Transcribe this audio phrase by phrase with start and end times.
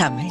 [0.00, 0.29] Welcome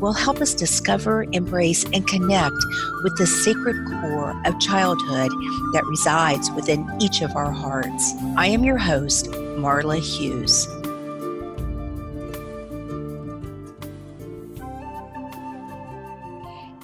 [0.00, 2.56] will help us discover, embrace, and connect
[3.02, 5.30] with the sacred core of childhood
[5.72, 8.12] that resides within each of our hearts.
[8.36, 10.66] I am your host, Marla Hughes.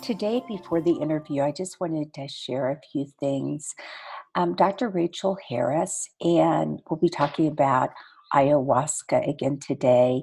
[0.03, 3.75] Today, before the interview, I just wanted to share a few things.
[4.35, 4.89] Um, Dr.
[4.89, 7.91] Rachel Harris, and we'll be talking about
[8.35, 10.23] ayahuasca again today,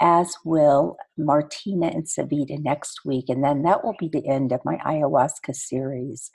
[0.00, 3.26] as will Martina and Savita next week.
[3.28, 6.30] And then that will be the end of my ayahuasca series.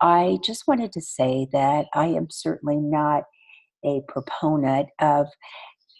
[0.00, 3.24] I just wanted to say that I am certainly not
[3.84, 5.28] a proponent of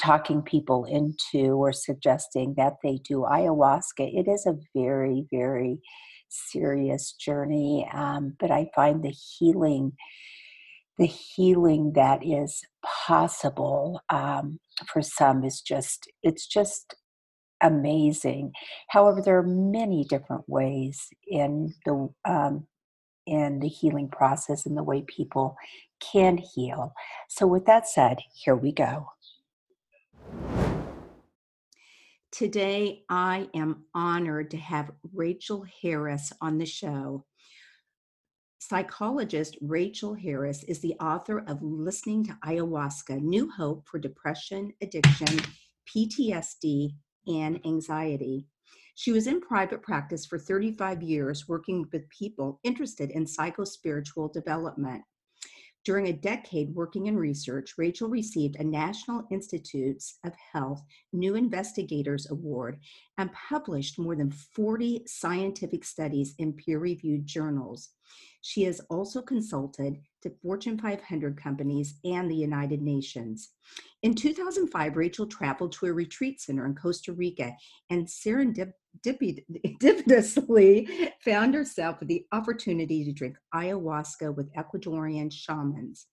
[0.01, 4.01] talking people into or suggesting that they do ayahuasca.
[4.01, 5.79] It is a very, very
[6.29, 9.93] serious journey, um, but I find the healing
[10.99, 16.95] the healing that is possible um, for some is just it's just
[17.63, 18.53] amazing.
[18.89, 22.67] However there are many different ways in the um,
[23.27, 25.57] in the healing process and the way people
[26.01, 26.93] can heal.
[27.29, 29.07] So with that said here we go.
[32.33, 37.27] Today i am honored to have rachel harris on the show
[38.69, 45.41] Psychologist Rachel Harris is the author of Listening to Ayahuasca New Hope for Depression, Addiction,
[45.89, 46.91] PTSD,
[47.27, 48.47] and Anxiety.
[48.95, 55.03] She was in private practice for 35 years, working with people interested in psychospiritual development.
[55.85, 60.81] During a decade working in research, Rachel received a National Institutes of Health
[61.13, 62.79] New Investigators Award
[63.19, 67.91] and published more than 40 scientific studies in peer reviewed journals.
[68.43, 73.51] She has also consulted to Fortune 500 companies and the United Nations.
[74.03, 77.57] In 2005, Rachel traveled to a retreat center in Costa Rica
[77.91, 78.09] and
[79.05, 80.89] serendipitously
[81.25, 86.07] found herself with the opportunity to drink ayahuasca with Ecuadorian shamans.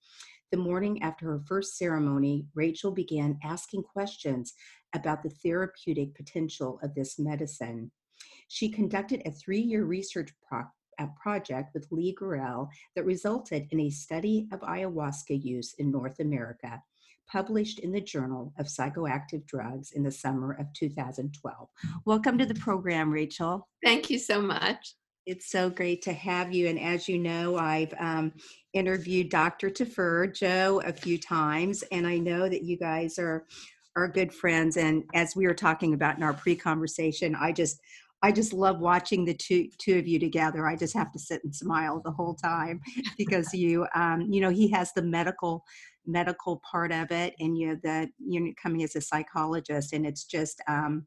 [0.51, 4.53] The morning after her first ceremony, Rachel began asking questions
[4.95, 7.91] about the therapeutic potential of this medicine.
[8.47, 10.63] She conducted a three year research pro-
[11.00, 16.19] a project with Lee Gurel that resulted in a study of ayahuasca use in North
[16.19, 16.81] America,
[17.31, 21.69] published in the Journal of Psychoactive Drugs in the summer of 2012.
[22.06, 23.67] Welcome to the program, Rachel.
[23.84, 24.95] Thank you so much.
[25.25, 26.67] It's so great to have you.
[26.67, 28.34] And as you know, I've um,
[28.73, 29.69] interviewed Dr.
[29.69, 33.46] Tafur, Joe, a few times, and I know that you guys are
[33.96, 34.78] are good friends.
[34.78, 37.79] And as we were talking about in our pre-conversation, I just
[38.22, 40.67] I just love watching the two two of you together.
[40.67, 42.81] I just have to sit and smile the whole time
[43.17, 45.63] because you um, you know he has the medical
[46.09, 50.06] medical part of it, and you know the you know coming as a psychologist, and
[50.06, 51.06] it's just um,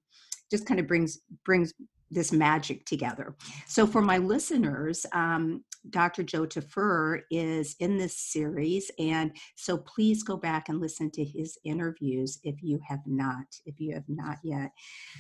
[0.51, 1.73] just kind of brings brings
[2.11, 3.35] this magic together.
[3.67, 6.23] So for my listeners, um, Dr.
[6.23, 11.59] Joe Tafur is in this series, and so please go back and listen to his
[11.65, 14.71] interviews if you have not, if you have not yet.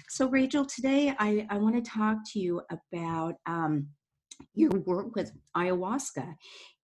[0.09, 3.89] So Rachel, today I, I want to talk to you about um,
[4.55, 6.35] your work with ayahuasca,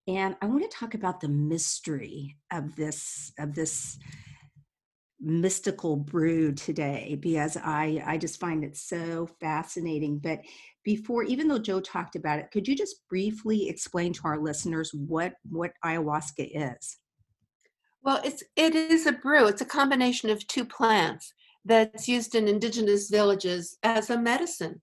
[0.08, 3.98] and I want to talk about the mystery of this of this
[5.20, 10.18] mystical brew today because I I just find it so fascinating.
[10.18, 10.40] But
[10.82, 14.90] before, even though Joe talked about it, could you just briefly explain to our listeners
[14.94, 16.48] what what ayahuasca
[16.78, 16.96] is?
[18.02, 19.46] Well, it's it is a brew.
[19.46, 21.34] It's a combination of two plants
[21.66, 24.80] that's used in indigenous villages as a medicine.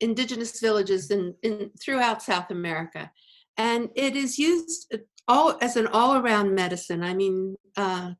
[0.00, 3.12] Indigenous villages in, in throughout South America,
[3.56, 7.02] and it is used uh, all as an all-around medicine.
[7.02, 8.12] I mean, uh,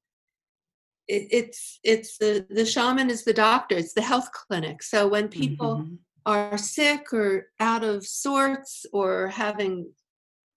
[1.08, 5.28] it, it's it's the the shaman is the doctor it's the health clinic so when
[5.28, 5.94] people mm-hmm.
[6.26, 9.90] are sick or out of sorts or having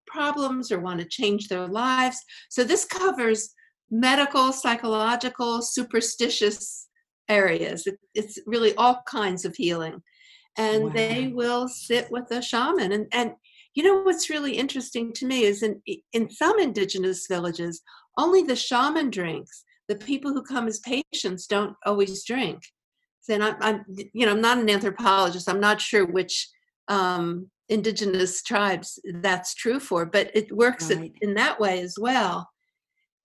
[0.07, 3.51] problems or want to change their lives so this covers
[3.91, 6.89] medical psychological superstitious
[7.29, 10.01] areas it, it's really all kinds of healing
[10.57, 10.91] and wow.
[10.95, 13.33] they will sit with a shaman and and
[13.77, 15.81] you know what's really interesting to me is in
[16.13, 17.83] in some indigenous villages
[18.19, 22.63] only the shaman drinks the people who come as patients don't always drink.
[23.29, 25.49] and I'm, I'm, you know, I'm not an anthropologist.
[25.49, 26.49] I'm not sure which
[26.89, 31.13] um, indigenous tribes that's true for, but it works Right.
[31.21, 32.49] in that way as well.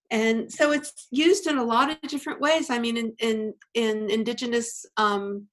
[0.09, 2.69] And so it's used in a lot of different ways.
[2.69, 5.47] I mean, in in, in indigenous um,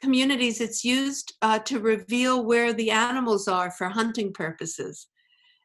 [0.00, 5.08] communities, it's used uh, to reveal where the animals are for hunting purposes,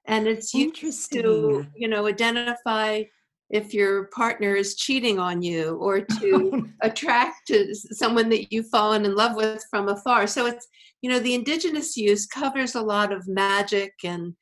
[0.06, 1.24] and it's used Interesting.
[1.24, 3.04] to you know identify
[3.50, 9.06] if your partner is cheating on you or to attract to someone that you've fallen
[9.06, 10.28] in love with from afar.
[10.28, 10.68] So it's
[11.02, 14.36] you know the indigenous use covers a lot of magic and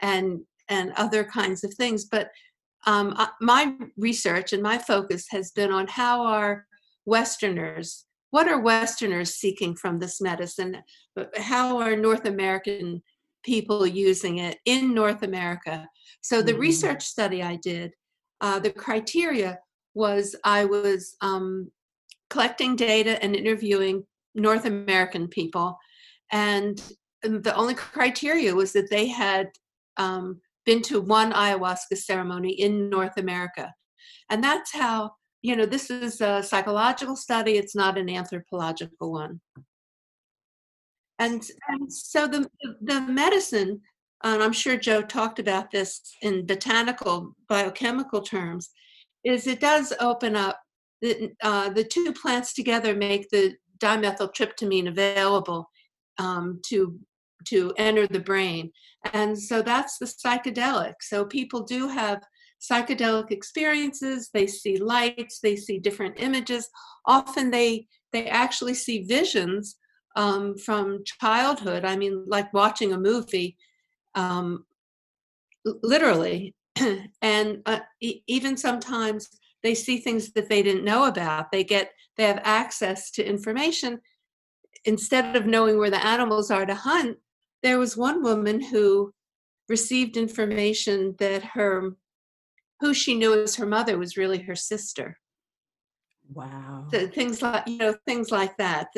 [0.00, 2.04] and and other kinds of things.
[2.04, 2.30] But
[2.86, 6.66] um, uh, my research and my focus has been on how are
[7.04, 10.76] westerners what are westerners seeking from this medicine?
[11.16, 13.02] Uh, how are north american
[13.44, 15.88] people using it in north america?
[16.22, 16.60] So the Mhm.
[16.60, 17.92] research study i did
[18.40, 19.58] uh, the criteria
[19.94, 21.70] was I was um,
[22.30, 24.04] collecting data and interviewing
[24.34, 25.76] North American people,
[26.32, 26.80] and
[27.24, 29.48] um, the only criteria was that they had
[29.96, 33.72] um, been to one ayahuasca ceremony in North America,
[34.30, 35.12] and that's how
[35.42, 37.52] you know this is a psychological study.
[37.52, 39.40] It's not an anthropological one,
[41.18, 42.48] and and so the
[42.80, 43.80] the medicine.
[44.22, 48.68] And I'm sure Joe talked about this in botanical biochemical terms
[49.24, 50.60] is it does open up
[51.00, 55.70] the, uh, the two plants together make the dimethyltryptamine available
[56.18, 56.98] um, to
[57.46, 58.70] to enter the brain
[59.14, 62.22] and so that's the psychedelic so people do have
[62.60, 66.68] psychedelic experiences they see lights they see different images.
[67.06, 69.76] Often they they actually see visions
[70.16, 71.84] um, from childhood.
[71.84, 73.56] I mean like watching a movie
[74.14, 74.64] um,
[75.64, 76.54] literally.
[77.22, 79.28] And uh, e- even sometimes
[79.62, 81.52] they see things that they didn't know about.
[81.52, 84.00] They get they have access to information.
[84.86, 87.18] Instead of knowing where the animals are to hunt
[87.62, 89.12] there was one woman who
[89.68, 91.96] received information that her
[92.80, 95.18] who she knew as her mother was really her sister
[96.32, 96.86] Wow.
[96.90, 98.88] so things like you know things like that,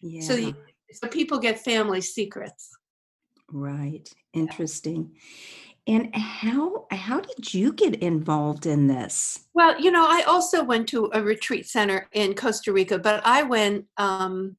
[0.00, 0.22] Yeah.
[0.22, 0.54] so you,
[0.92, 2.70] so people get family secrets
[3.50, 4.08] Right.
[4.34, 5.16] Interesting.
[5.86, 9.46] And how how did you get involved in this?
[9.54, 13.42] Well, you know, I also went to a retreat center in Costa Rica, but I
[13.42, 14.56] went um,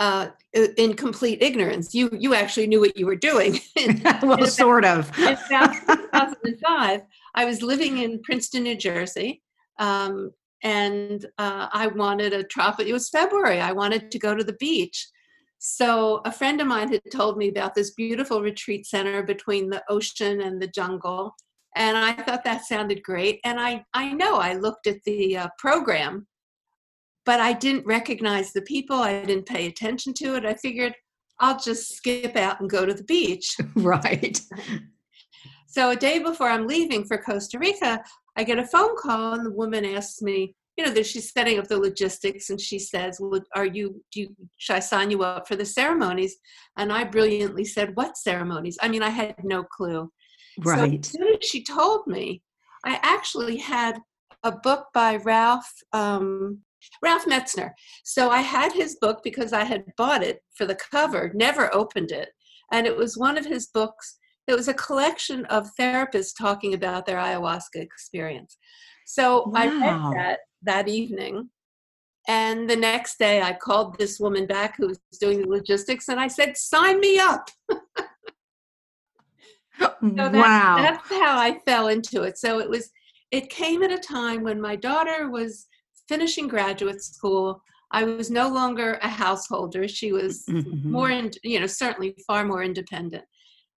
[0.00, 1.94] uh, in complete ignorance.
[1.94, 3.60] You you actually knew what you were doing.
[3.76, 5.12] in well, sort of.
[6.22, 7.02] In about 2005,
[7.34, 9.42] I was living in Princeton, New Jersey,
[9.78, 10.30] um,
[10.62, 12.88] and uh, I wanted a tropical.
[12.88, 13.60] It was February.
[13.60, 15.08] I wanted to go to the beach.
[15.58, 19.82] So a friend of mine had told me about this beautiful retreat center between the
[19.88, 21.34] ocean and the jungle,
[21.76, 23.40] and I thought that sounded great.
[23.44, 26.26] And I I know I looked at the uh, program,
[27.24, 28.96] but I didn't recognize the people.
[28.96, 30.44] I didn't pay attention to it.
[30.44, 30.94] I figured
[31.38, 33.56] I'll just skip out and go to the beach.
[33.76, 34.40] right.
[35.72, 38.04] So a day before I'm leaving for Costa Rica,
[38.36, 41.58] I get a phone call, and the woman asks me, you know, that she's setting
[41.58, 44.02] up the logistics, and she says, "Well, are you?
[44.12, 46.36] Do you, should I sign you up for the ceremonies?"
[46.76, 50.12] And I brilliantly said, "What ceremonies?" I mean, I had no clue.
[50.62, 51.00] So Right.
[51.00, 52.42] as soon as she told me,
[52.84, 53.98] I actually had
[54.42, 56.58] a book by Ralph um,
[57.02, 57.70] Ralph Metzner.
[58.04, 62.12] So I had his book because I had bought it for the cover, never opened
[62.12, 62.28] it,
[62.72, 64.18] and it was one of his books.
[64.48, 68.58] It was a collection of therapists talking about their ayahuasca experience.
[69.06, 69.80] So I Wow.
[69.80, 71.48] read that that evening.
[72.28, 76.20] And the next day, I called this woman back who was doing the logistics, and
[76.20, 77.50] I said, "Sign me up."
[79.80, 80.76] So that, wow.
[80.82, 82.36] That's how I fell into it.
[82.36, 82.90] So it was,
[83.30, 85.66] it came at a time when my daughter was
[86.06, 87.62] finishing graduate school.
[87.92, 89.88] I was no longer a householder.
[89.88, 90.90] She was Mhm.
[90.90, 93.24] more, in, you know, certainly far more independent.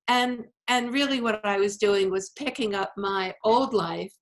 [0.10, 4.14] And and really, what I was doing was picking up my old life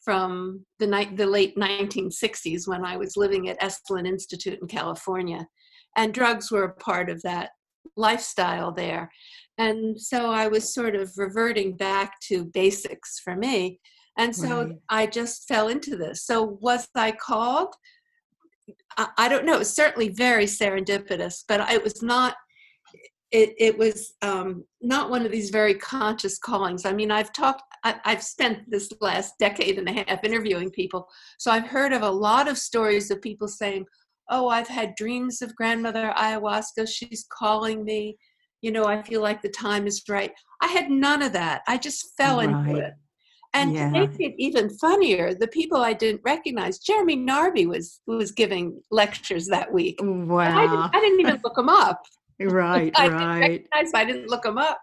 [0.00, 5.46] from the night, the late 1960s when I was living at Esalen Institute in California,
[5.96, 7.50] and drugs were a part of that
[7.96, 9.10] lifestyle there.
[9.58, 13.80] And so I was sort of reverting back to basics for me.
[14.16, 14.72] And so Right.
[14.88, 16.24] I just fell into this.
[16.24, 17.74] So was I called?
[18.96, 19.54] I, I don't know.
[19.54, 22.36] It was certainly very serendipitous, but it was not.
[23.30, 26.86] It, it was um, not one of these very conscious callings.
[26.86, 31.06] I mean, I've talked, I, I've spent this last decade and a half interviewing people.
[31.38, 33.84] So I've heard of a lot of stories of people saying,
[34.30, 36.88] Oh, I've had dreams of grandmother ayahuasca.
[36.88, 38.16] She's calling me.
[38.60, 40.32] You know, I feel like the time is right.
[40.60, 41.62] I had none of that.
[41.68, 42.92] I just fell into it.
[43.54, 43.86] And Yeah.
[43.86, 48.82] to make it even funnier, the people I didn't recognize, Jeremy Narby was was giving
[48.90, 49.96] lectures that week.
[50.00, 50.90] And I, didn't, Wow.
[50.92, 52.02] I didn't even look him up.
[52.40, 53.66] Right, I didn't right.
[53.94, 54.80] I didn't look them up.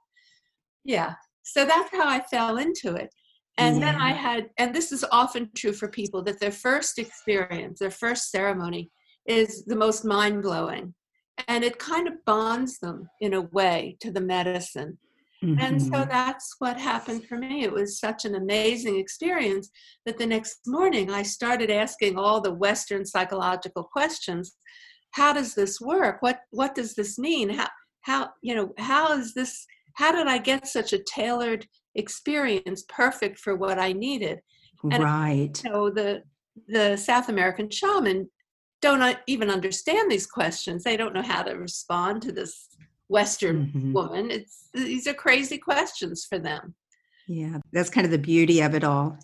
[0.84, 1.16] Yeah.
[1.44, 3.14] So that's how I fell into it.
[3.58, 7.80] And then I had, and this is often true for people, that their first experience,
[7.80, 8.92] their first ceremony
[9.26, 10.94] is the most mind blowing.
[11.48, 14.98] And it kind of bonds them in a way to the medicine.
[15.58, 16.10] And so Mhm.
[16.10, 17.64] that's what happened for me.
[17.64, 19.70] It was such an amazing experience
[20.06, 24.58] that the next morning I started asking all the Western psychological questions.
[25.16, 26.18] How does this work?
[26.22, 27.50] What what does this mean?
[27.50, 27.70] How
[28.02, 29.66] how you know how is this?
[29.94, 34.40] How did I get such a tailored experience, perfect for what I needed?
[34.92, 35.56] and- Right.
[35.64, 36.24] You know the
[36.68, 38.30] the South American shaman
[38.82, 40.84] don't even understand these questions.
[40.84, 42.68] They don't know how to respond to this
[43.08, 43.94] Western Mhm.
[43.94, 44.30] woman.
[44.32, 46.76] It's these are crazy questions for them.
[47.28, 49.18] Yeah, that's kind of the beauty of it all.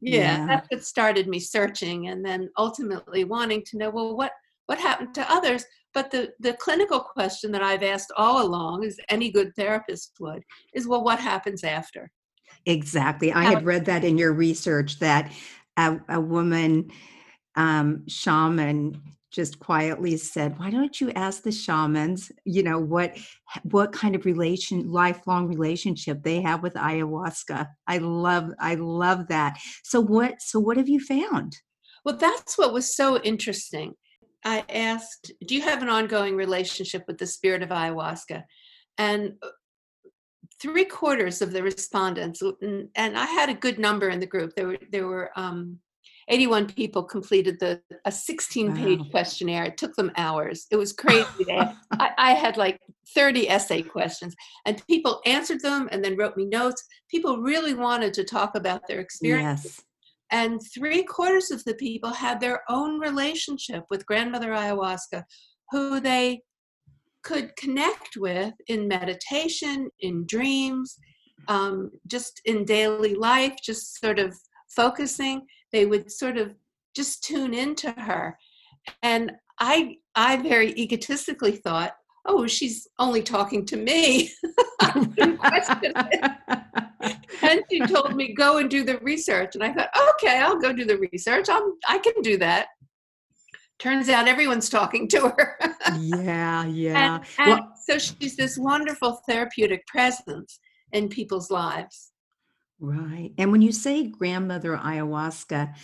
[0.00, 0.46] Yeah, Yeah.
[0.46, 4.32] that's what started me searching, and then ultimately wanting to know, well, what
[4.66, 5.64] what happened to others?
[5.94, 10.42] But the the clinical question that I've asked all along, as any good therapist would,
[10.74, 12.10] is, well, what happens after?
[12.66, 13.32] Exactly.
[13.32, 15.32] I How- had read that in your research that
[15.76, 16.90] a, a woman
[17.54, 23.16] um, shaman just quietly said, "Why don't you ask the shamans, you know, what
[23.62, 29.58] what kind of relation, lifelong relationship they have with ayahuasca?" I love, I love that.
[29.82, 30.42] So what?
[30.42, 31.56] So what have you found?
[32.04, 33.94] Well, that's what was so interesting.
[34.46, 38.44] I asked, do you have an ongoing relationship with the spirit of ayahuasca?
[38.96, 39.48] And uh,
[40.62, 44.54] three quarters of the respondents, and and I had a good number in the group.
[44.54, 45.80] There were there were um,
[46.28, 49.06] 81 people completed the a 16 page Wow.
[49.10, 49.64] questionnaire.
[49.64, 50.66] It took them hours.
[50.70, 51.26] It was crazy.
[51.48, 52.78] I, I had like
[53.14, 56.84] 30 essay questions, and people answered them and then wrote me notes.
[57.10, 59.85] People really wanted to talk about their experience Yes.
[60.30, 65.22] And three quarters of the people had their own relationship with grandmother ayahuasca
[65.70, 66.42] who they
[67.22, 70.96] could connect with in meditation in dreams
[71.48, 74.36] um, just in daily life just sort of
[74.68, 75.42] focusing.
[75.72, 76.54] They would sort of
[76.94, 78.36] just tune into her.
[79.02, 81.92] And i i very egotistically thought
[82.26, 84.30] oh she's only talking to me
[87.42, 90.72] and she told me go and do the research and i thought okay i'll go
[90.72, 92.68] do the research i'm i can do that
[93.78, 95.58] turns out everyone's talking to her
[96.00, 97.16] yeah, yeah.
[97.16, 100.58] and, and Well- so she's this wonderful therapeutic presence
[100.92, 102.12] in people's lives
[102.78, 103.30] Right.
[103.38, 105.74] And when you say grandmother ayahuasca,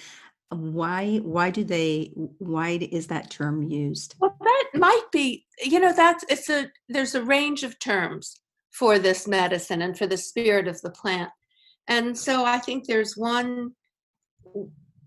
[0.51, 4.15] why why do they why is that term used?
[4.21, 8.37] well that might be you know that's it's a there's a range of terms
[8.73, 11.31] for this medicine and for the spirit of the plant
[11.89, 13.71] and so i think there's one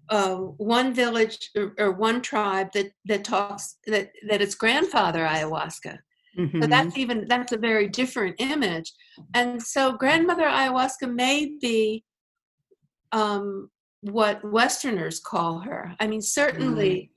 [0.10, 5.98] uh, one village or, or one tribe that that talks that that it's grandfather ayahuasca
[6.38, 6.70] So Mhm.
[6.70, 8.92] that's even that's a very different image.
[9.34, 12.04] And so grandmother ayahuasca may be
[13.12, 13.70] um,
[14.02, 15.96] what Westerners call her.
[16.00, 17.12] I mean, certainly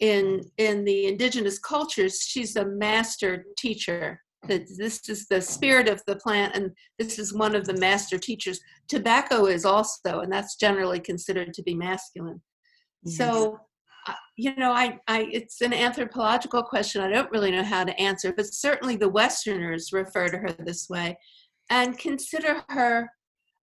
[0.00, 4.20] in in the indigenous cultures, she's a master teacher.
[4.46, 8.18] That this is the spirit of the plant, and this is one of the master
[8.18, 8.60] teachers.
[8.88, 12.42] Tobacco is also, and that's generally considered to be masculine.
[13.04, 13.16] Yes.
[13.16, 13.58] So,
[14.06, 17.00] uh, you know, I, I, it's an anthropological question.
[17.00, 20.88] I don't really know how to answer, but certainly the Westerners refer to her this
[20.90, 21.16] way,
[21.70, 23.10] and consider her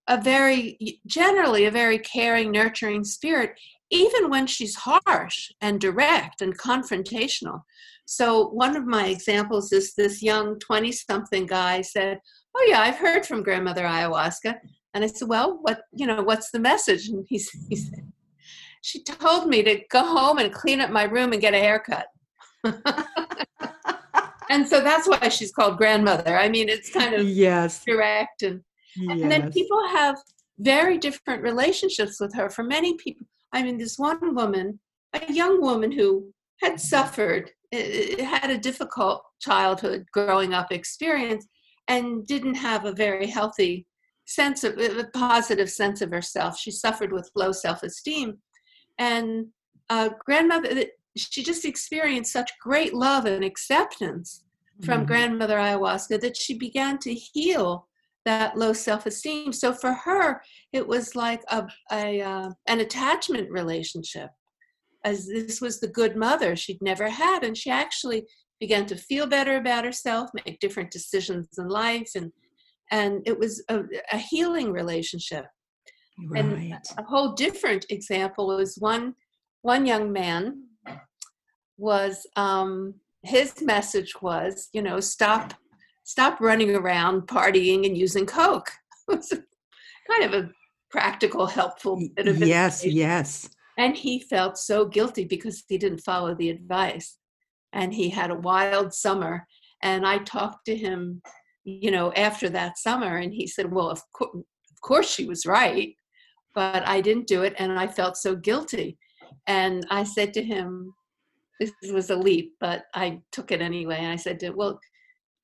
[0.08, 3.52] a very, generally a very caring, nurturing spirit,
[3.92, 7.62] even when she's harsh and direct and confrontational.
[8.06, 12.20] So one of my examples is this young twenty-something guy said,
[12.56, 14.56] "Oh yeah, I've heard from grandmother ayahuasca."
[14.94, 16.22] And I said, "Well, what you know?
[16.24, 17.38] What's the message?" And he,
[17.70, 18.12] he said,
[18.82, 22.08] "She told me to go home and clean up my room and get a haircut."
[24.50, 26.38] and so that's why she's called grandmother.
[26.38, 27.84] I mean, it's kind of yes.
[27.86, 28.62] direct and
[28.98, 30.18] and then people have
[30.60, 32.50] very different relationships with her.
[32.50, 34.80] For many people, I mean, this one woman,
[35.14, 41.48] a young woman who had suffered, had a difficult childhood growing up experience,
[41.88, 43.86] and didn't have a very healthy
[44.26, 46.58] sense of a positive sense of herself.
[46.58, 48.38] She suffered with low self esteem.
[48.98, 49.48] And
[49.90, 50.86] uh, grandmother,
[51.18, 54.44] she just experienced such great love and acceptance
[54.86, 55.08] from Mhm.
[55.08, 57.88] grandmother ayahuasca that she began to heal
[58.26, 60.42] that low self-esteem so for her
[60.74, 64.30] it was like a, a uh, an attachment relationship
[65.04, 68.26] as this was the good mother she'd never had and she actually
[68.60, 72.32] began to feel better about herself make different decisions in life and
[72.92, 73.80] and it was a,
[74.12, 75.46] a healing relationship
[76.36, 76.88] And Right.
[76.98, 79.16] a whole different example was one
[79.64, 80.64] one young man
[81.78, 85.54] was um, his message was, you know, stop
[86.04, 88.72] stop running around partying and using coke.
[89.10, 89.34] it was
[90.10, 90.50] kind of a
[90.90, 93.50] practical, helpful bit of Yes, yes.
[93.78, 97.18] And he felt so guilty because he didn't follow the advice.
[97.74, 99.48] And he had a wild summer.
[99.82, 101.22] And I talked to him,
[101.64, 105.46] you know, after that summer, and he said, Well, of, cour- of course she was
[105.46, 105.96] right,
[106.54, 107.56] but I didn't do it.
[107.58, 108.98] And I felt so guilty.
[109.48, 110.94] And I said to him,
[111.60, 113.98] This was a leap, but I took it anyway.
[114.00, 114.80] And I said to him, Well,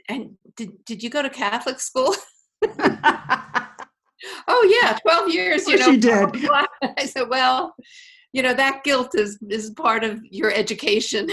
[0.08, 2.16] and did, did you go to Catholic school?
[4.48, 5.88] oh, yeah, 12 years, you know.
[5.88, 6.50] you did.
[6.98, 7.76] I said, Well,
[8.34, 11.28] you know that guilt is is part of your education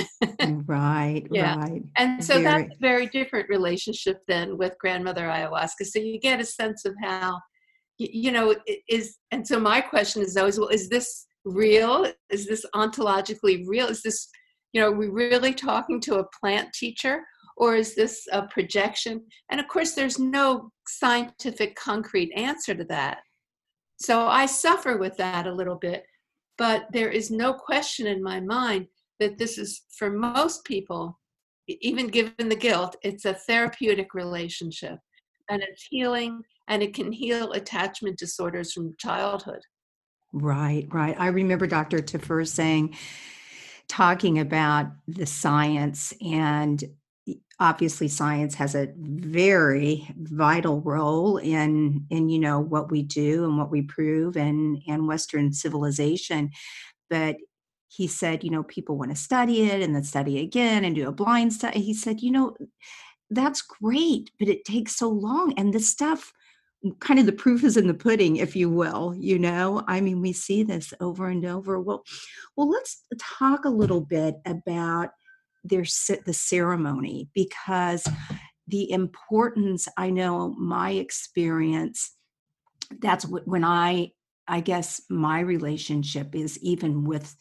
[0.66, 1.56] right, Yeah.
[1.56, 1.82] right.
[1.98, 2.44] and so Very.
[2.44, 6.94] that's a very different relationship than with grandmother ayahuasca so you get a sense of
[7.02, 7.40] how
[7.98, 8.54] you know
[8.88, 13.86] is and so my question is always well is this real is this ontologically real
[13.88, 14.28] is this
[14.72, 17.22] you know are we really talking to a plant teacher
[17.56, 23.18] or is this a projection and of course there's no scientific concrete answer to that
[23.96, 26.04] so i suffer with that a little bit
[26.58, 28.86] but there is no question in my mind
[29.20, 31.18] that this is for most people
[31.68, 34.98] even given the guilt it's a therapeutic relationship
[35.50, 39.60] and it's healing and it can heal attachment disorders from childhood
[40.34, 41.14] Right, right.
[41.16, 42.00] I remember Dr.
[42.00, 42.96] Tafur saying,
[43.86, 46.82] talking about the science, and
[47.60, 53.58] obviously science has a very vital role in in you know what we do and
[53.58, 56.50] what we prove and and Western civilization.
[57.10, 57.36] But
[57.88, 61.08] he said, you know, people want to study it and then study again and do
[61.08, 61.80] a blind study.
[61.80, 62.56] He said, you know,
[63.30, 66.32] that's great, but it takes so long, and this stuff
[67.00, 70.20] kind of the proof is in the pudding if you will you know i mean
[70.20, 72.04] we see this over and over well
[72.56, 75.10] well let's talk a little bit about
[75.64, 75.84] their
[76.26, 78.06] the ceremony because
[78.68, 82.14] the importance i know my experience
[83.00, 84.10] that's what when i
[84.46, 87.34] i guess my relationship is even with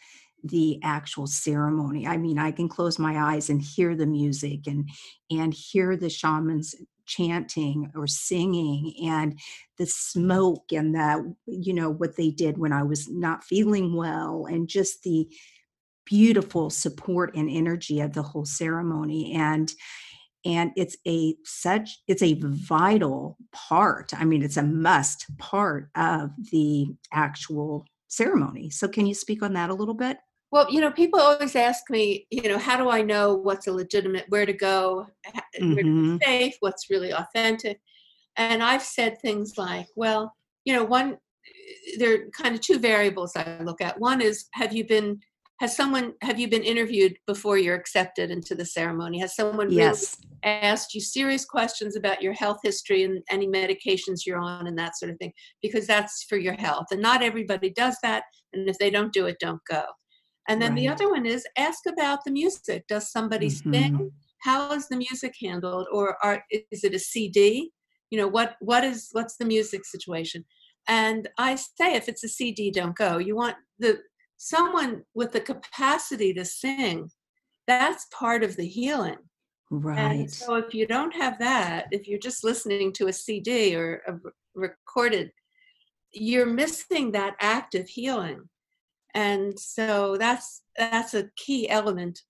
[0.46, 2.06] the actual ceremony.
[2.06, 4.90] I mean i can close my eyes and hear the music and
[5.32, 9.40] and hear the shamans chanting or singing and
[9.78, 14.46] the smoke and the you know what they did when i was not feeling well
[14.50, 15.28] and just the
[16.06, 19.34] beautiful support and energy of the whole ceremony.
[19.34, 19.74] And
[20.46, 26.32] and it's a such it's a vital part i mean it's a must part of
[26.52, 28.70] the actual ceremony.
[28.70, 30.18] So can you speak on that a little bit?
[30.52, 33.72] Well you know people always ask me you know how do i know what's a
[33.72, 36.18] legitimate where to go h- where to be mm-hmm.
[36.22, 37.80] safe what's really authentic?
[38.36, 41.18] And i've said things like well you know one
[41.98, 44.00] there are kind of two variables i look at.
[44.00, 45.20] One is have you been
[45.64, 49.18] has someone have you been interviewed before you're accepted into the ceremony?
[49.20, 49.96] Has someone really
[50.44, 54.98] asked you serious questions about your health history and any medications you're on and that
[54.98, 55.32] sort of thing?
[55.62, 59.26] Because that's for your health and not everybody does that and if they don't do
[59.28, 59.84] it don't go.
[60.50, 62.84] And then the other one is ask about the music.
[62.90, 63.74] Does somebody Mhm.
[63.74, 65.88] sing how is the music handled?
[65.94, 67.72] Or are, is it a cd
[68.10, 70.44] you know what what is what's the music situation?
[70.90, 73.18] And i say if it's a cd don't go.
[73.18, 74.02] You want the
[74.44, 77.10] someone with the capacity to sing
[77.68, 79.18] that's part of the healing
[79.72, 83.76] and right so if you don't have that, if you're just listening to a CD
[83.76, 84.14] or a
[84.54, 85.32] recorded,
[86.12, 88.48] you're missing that act of healing.
[89.16, 92.22] And so that's that's a key element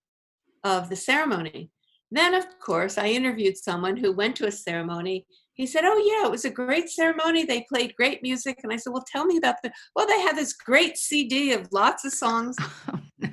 [0.63, 1.71] of the ceremony.
[2.11, 5.25] Then of course, I interviewed someone who went to a ceremony.
[5.55, 7.45] He said, "Oh yeah, it was a great ceremony.
[7.45, 10.35] They played great music." And I said, "Well, tell me about the Well, they had
[10.35, 12.55] this great CD of lots of songs
[12.87, 13.29] Oh, no.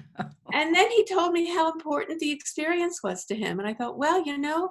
[0.52, 3.59] and then he told me how important the experience was to him.
[3.59, 4.70] And I thought, well, you know,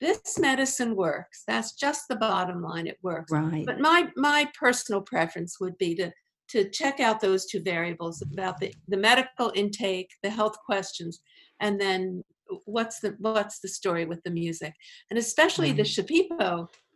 [0.00, 1.42] this medicine works.
[1.46, 2.86] That's just the bottom line.
[2.86, 3.32] It works.
[3.32, 6.10] right But my my personal preference would be to
[6.50, 11.20] to check out those two variables about the, the medical intake, the health questions,
[11.60, 12.24] and then
[12.64, 14.74] what's the what's the story with the music.
[15.10, 15.86] And especially the Right.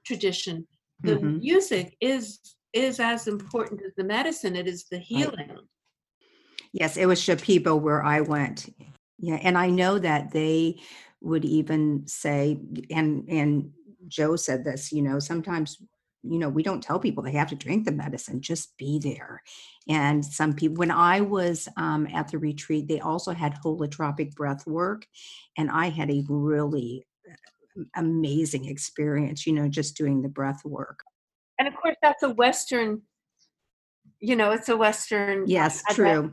[0.05, 0.67] Tradition,
[1.03, 1.40] the Mhm.
[1.40, 2.40] music is
[2.73, 4.57] is as important as the medicine.
[4.57, 5.57] It is the healing.
[6.73, 8.69] Yes, it was Shipibo where I went.
[9.19, 10.81] Yeah, and I know that they
[11.21, 12.59] would even say,
[12.90, 13.71] and and
[14.09, 15.81] Joe said this, you know, sometimes,
[16.25, 19.40] you know, we don't tell people they have to drink the medicine, just be there.
[19.88, 24.67] And some people, when I was um, at the retreat, they also had holotropic breath
[24.67, 25.07] work,
[25.57, 27.07] and I had a really
[27.97, 31.01] amazing experience, you know, just doing the breath work.
[31.59, 33.03] and of course that's a western
[34.21, 36.33] you know, it's a Western Yes, true.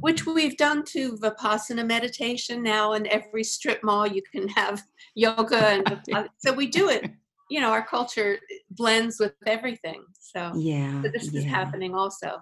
[0.00, 2.92] which we've done to Vipassana meditation now.
[2.92, 4.82] In every strip mall, you can have
[5.16, 7.10] yoga, and so we do it.
[7.50, 8.38] You know, our culture
[8.70, 10.04] blends with everything.
[10.20, 11.02] So, Yeah.
[11.02, 12.38] so this is happening also.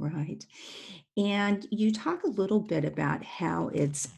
[0.00, 0.44] Right.
[1.16, 4.08] And you talk a little bit about how it's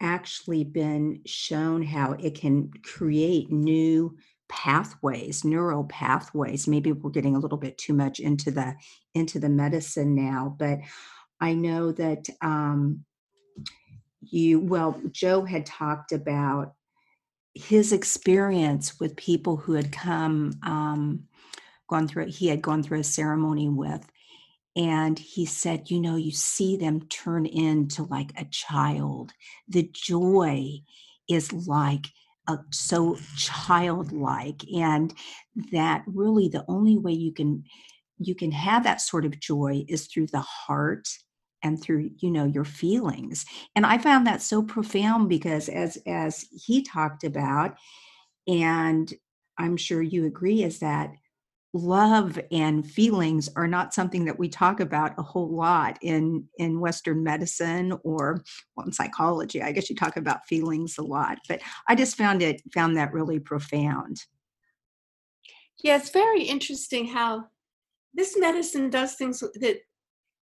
[0.00, 4.16] actually been shown how it can create new
[4.48, 6.66] pathways, neural pathways.
[6.66, 8.74] Maybe we're getting a little bit too much into the
[9.14, 10.80] into the medicine now, but
[11.40, 13.04] I know that um,
[14.20, 16.74] you well, Joe had talked about
[17.54, 21.24] his experience with people who had come um,
[21.88, 24.06] gone through he had gone through a ceremony with
[24.76, 29.32] and he said you know you see them turn into like a child.
[29.68, 30.82] The joy
[31.28, 32.06] is like
[32.46, 35.12] a, so childlike and
[35.72, 37.64] that really the only way you can
[38.18, 41.08] you can have that sort of joy is through the heart
[41.62, 43.44] and through you know your feelings.
[43.74, 47.76] And i found that so profound because as as he talked about
[48.46, 49.12] and
[49.58, 51.10] i'm sure you agree is that
[51.76, 56.80] love and feelings are not something that we talk about a whole lot in in
[56.80, 58.42] western medicine or
[58.76, 59.62] well, in psychology.
[59.62, 63.12] I guess you talk about feelings a lot but i just found it found that
[63.12, 64.24] really profound.
[65.82, 67.46] Yeah, it's very interesting how
[68.14, 69.78] this medicine does things that.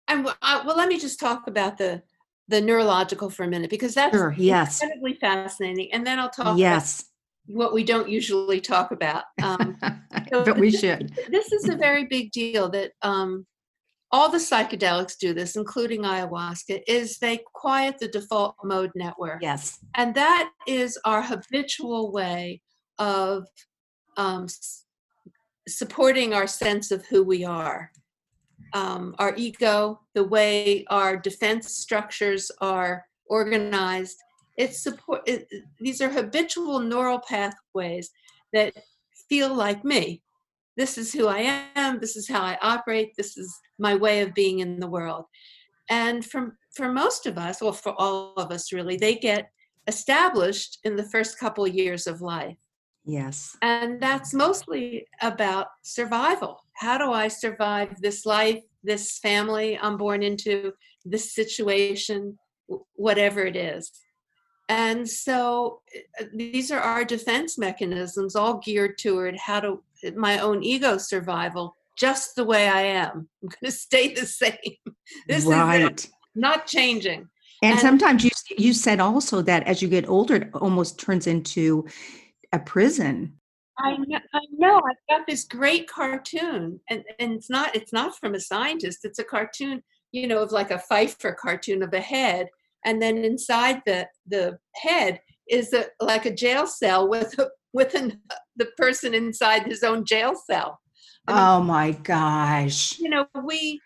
[0.07, 2.01] And well, I, uh, well, let me just talk about the
[2.47, 4.81] the neurological for a minute because that's sure yes.
[4.81, 7.08] incredibly fascinating, and then I'll talk about yes
[7.49, 9.23] what we don't usually talk about.
[9.41, 9.77] Um,
[10.31, 13.45] so but we this- should this is a very big deal that um,
[14.11, 19.39] all the psychedelics do this, including ayahuasca, is they quiet the default mode network.
[19.41, 22.61] yes And that is our habitual way
[22.97, 23.45] of
[24.17, 24.85] um, s-
[25.67, 27.91] supporting our sense of who we are.
[28.73, 34.17] Um, our ego, the way our defense structures are organized,
[34.59, 35.21] it's support.
[35.25, 35.47] It,
[35.79, 38.11] these are habitual neural pathways
[38.53, 38.73] that
[39.29, 40.21] feel like me.
[40.75, 41.99] This is who I am.
[41.99, 43.13] This is how I operate.
[43.17, 45.25] This is my way of being in the world.
[45.89, 49.49] And for for most of us, well, for all of us, really, they get
[49.87, 52.57] established in the first couple years of life.
[53.05, 56.59] yes And that's mostly about survival.
[56.73, 60.73] How do I survive this life, this family I'm born into,
[61.05, 62.37] this situation,
[63.07, 63.91] whatever it is?
[64.69, 65.81] And so
[66.21, 69.83] uh, these are our defense mechanisms, all geared toward how to
[70.15, 73.27] my own ego survival, just the way I am.
[73.43, 74.53] I'm going to stay the same.
[75.27, 77.27] This is it, not changing.
[77.63, 81.27] and, and- sometimes you you said also that as you get older it almost turns
[81.27, 81.85] into
[82.53, 83.39] a prison
[83.81, 84.75] I know, I know.
[84.77, 89.05] I've got this great cartoon, and, and it's not it's not from a scientist.
[89.05, 92.49] It's a cartoon, you know, of like a Feiffer cartoon of a head,
[92.85, 97.95] and then inside the the head is a, like a jail cell with a, with
[97.95, 98.21] an,
[98.55, 100.79] the person inside his own jail cell.
[101.27, 103.79] Oh my gosh you know, we.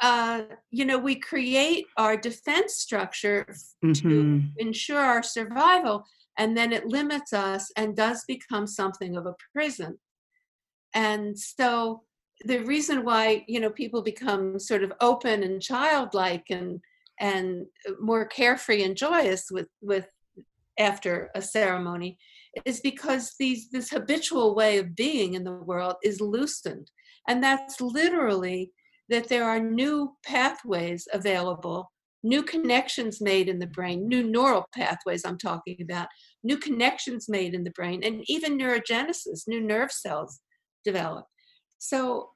[0.00, 3.46] Uh, you know, we create our defense structure
[3.84, 4.52] Mhm.
[4.56, 6.04] ensure our survival
[6.38, 9.98] and then it limits us and does become something of a prison
[10.94, 12.02] and so
[12.44, 16.80] the reason why you know people become sort of open and childlike and
[17.22, 20.06] and uh, more carefree and joyous with with
[20.78, 22.18] after a ceremony
[22.66, 26.90] is because these this habitual way of being in the world is loosened
[27.28, 28.70] and that's literally
[29.08, 31.90] that there are new pathways available
[32.22, 36.08] new connections made in the brain, new neural pathways I'm talking about,
[36.42, 40.40] new connections made in the brain, and even neurogenesis, new nerve cells
[40.84, 41.26] develop.
[41.78, 42.30] So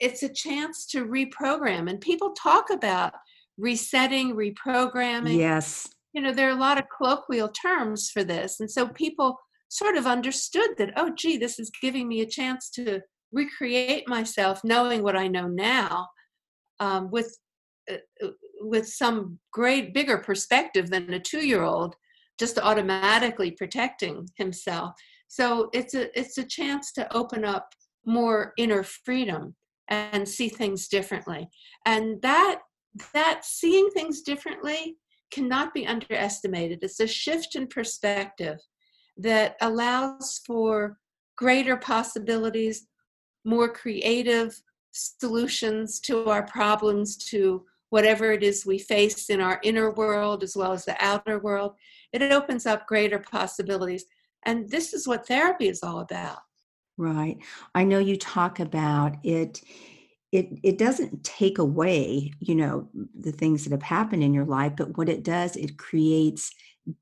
[0.00, 1.88] it's a chance to reprogram.
[1.88, 3.14] And people talk about
[3.58, 5.36] resetting, reprogramming.
[5.36, 8.60] yes You know, there are a lot of colloquial terms for this.
[8.60, 9.38] And so people
[9.68, 13.00] sort of understood that, oh, gee, this is giving me a chance to
[13.32, 16.08] recreate myself knowing what I know now
[16.80, 17.36] um, with
[17.90, 18.28] uh, uh,
[18.60, 21.94] with some great bigger perspective than a two-year-old
[22.38, 24.92] just automatically protecting himself
[25.28, 27.68] so it's a it's a chance to open up
[28.04, 29.54] more inner freedom
[29.88, 31.48] and see things differently
[31.84, 32.60] and that
[33.12, 34.96] that seeing things differently
[35.30, 38.58] cannot be underestimated it's a shift in perspective
[39.16, 40.98] that allows for
[41.36, 42.86] greater possibilities
[43.44, 44.60] more creative
[44.96, 50.56] solutions to our problems, to whatever it is we face in our inner world as
[50.56, 51.74] well as the outer world.
[52.12, 54.04] It opens up greater possibilities.
[54.44, 56.38] And this is what therapy is all about.
[56.98, 57.38] Right.
[57.74, 59.60] I know you talk about it
[60.36, 64.72] it it doesn't take away, you know, the things that have happened in your life,
[64.76, 66.52] but what it does, it creates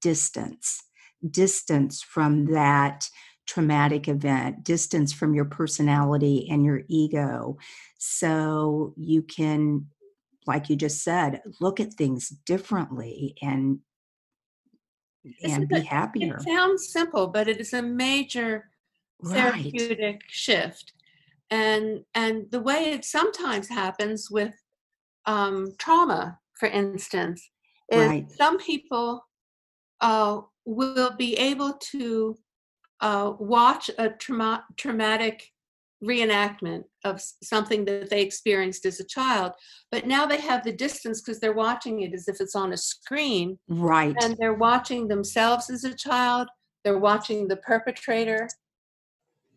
[0.01, 0.83] distance.
[1.31, 3.09] Distance from that
[3.47, 7.59] traumatic event, distance from your personality and your ego.
[7.99, 9.89] So you can,
[10.47, 13.81] like you just said, look at things differently and
[15.43, 16.43] and be it it happier.
[16.43, 18.71] sounds simple, but it is a major
[19.21, 19.73] Right.
[19.73, 20.94] therapeutic shift.
[21.55, 24.55] And and the way it sometimes happens with
[25.35, 26.23] um, trauma,
[26.59, 27.41] for instance,
[27.91, 28.27] is Right.
[28.43, 29.09] some people
[30.01, 32.37] uh, will be able to
[33.01, 35.37] uh, watch a trauma- traumatic
[36.03, 37.15] reenactment of
[37.53, 39.51] something that they experienced as a child,
[39.93, 42.77] but now they have the distance because they're watching it as if it's on a
[42.77, 44.15] screen Right.
[44.21, 46.47] and they're watching themselves as a child,
[46.83, 48.43] they're watching the perpetrator,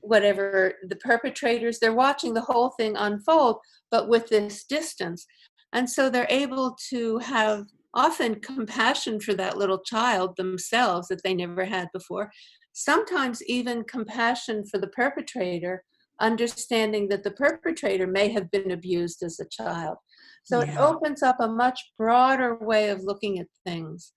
[0.08, 3.58] whatever the perpetrators, they're watching the whole thing unfold,
[3.92, 5.26] but with this distance.
[5.74, 11.34] And so they're able to have often compassion for that little child themselves that they
[11.34, 12.32] never had before.
[12.74, 15.84] Sometimes even compassion for the perpetrator,
[16.22, 19.98] understanding that the perpetrator may have been abused as a child.
[20.44, 24.14] So it opens up a much broader way of looking at things.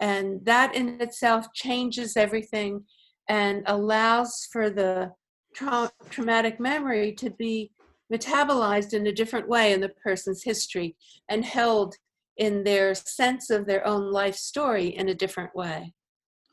[0.00, 2.84] And that in itself changes everything
[3.28, 5.12] and allows for the
[5.54, 7.70] trau- traumatic memory to be
[8.12, 10.96] metabolized in a different way in the person's history
[11.28, 11.94] and held
[12.36, 15.94] in their sense of their own life story in a different way.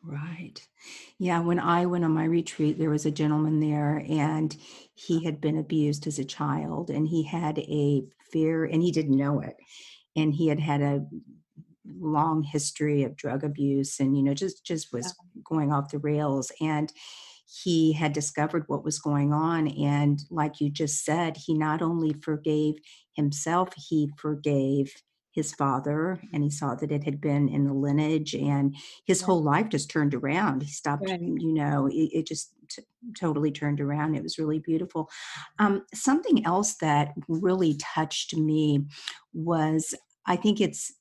[0.04, 0.68] Right.
[1.20, 4.56] Yeah, when I went on my retreat, there was a gentleman there and
[4.96, 9.18] he had been abused as a child and he had a fear and he didn't
[9.18, 9.56] know it.
[10.16, 11.06] And he had had a
[12.00, 16.52] long history of drug abuse and you know just just was going off the rails
[16.62, 16.94] and
[17.64, 22.14] he had discovered what was going on and like you just said, he not only
[22.14, 22.76] forgave
[23.14, 24.94] himself, he forgave
[25.34, 29.42] his father and he saw that it had been in the lineage and his whole
[29.42, 30.62] life just turned around.
[30.64, 31.38] He stopped, Right.
[31.38, 32.84] you know, it, it just t-
[33.18, 34.16] totally turned around.
[34.16, 35.10] It was really beautiful.
[35.58, 38.86] Um, something else that really touched me
[39.34, 40.92] was I think it's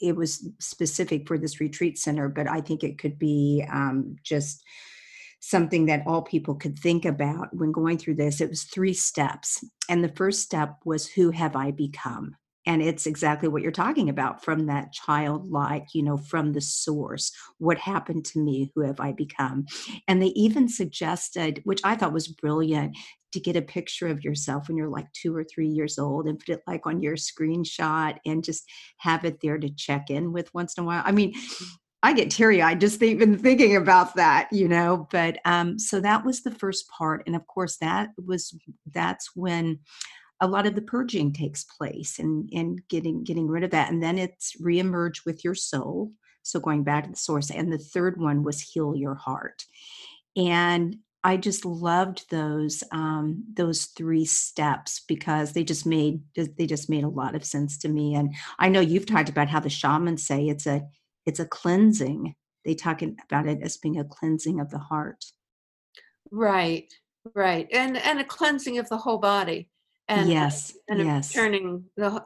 [0.00, 4.62] it was specific for this retreat center, but I think it could be um, just
[5.40, 8.40] something that all people could think about when going through this.
[8.40, 9.64] It was three steps.
[9.88, 12.36] And the first step was, Who have I become?
[12.66, 17.32] And it's exactly what you're talking about from that childlike, you know, from the source.
[17.56, 18.70] What happened to me?
[18.74, 19.64] Who have I become?
[20.06, 22.94] And they even suggested, which I thought was brilliant,
[23.32, 26.38] to get a picture of yourself when you're like two or three years old and
[26.38, 28.64] put it like on your screenshot and just
[28.98, 31.02] have it there to check in with once in a while.
[31.06, 31.34] I mean,
[32.02, 35.08] I get teary eyed just even thinking about that, you know.
[35.10, 38.56] But um, so that was the first part, and of course, that was
[38.92, 39.80] that's when
[40.40, 44.02] a lot of the purging takes place and and getting getting rid of that, and
[44.02, 46.12] then it's reemerge with your soul.
[46.42, 49.64] So going back to the source, and the third one was heal your heart,
[50.36, 56.88] and I just loved those um, those three steps because they just made they just
[56.88, 58.14] made a lot of sense to me.
[58.14, 60.86] And I know you've talked about how the shamans say it's a
[61.28, 62.34] it's a cleansing.
[62.64, 65.24] They talk about it as being a cleansing of the heart.
[66.30, 66.92] Right,
[67.34, 67.68] right.
[67.72, 69.68] And and a cleansing of the whole body
[70.08, 72.20] and Yes, and yes, turning the uh,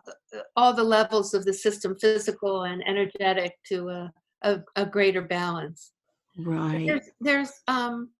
[0.56, 4.12] all the levels of the system, physical and energetic, to a
[4.42, 5.92] a, a greater balance.
[6.36, 6.86] But right.
[6.86, 8.10] there's there's um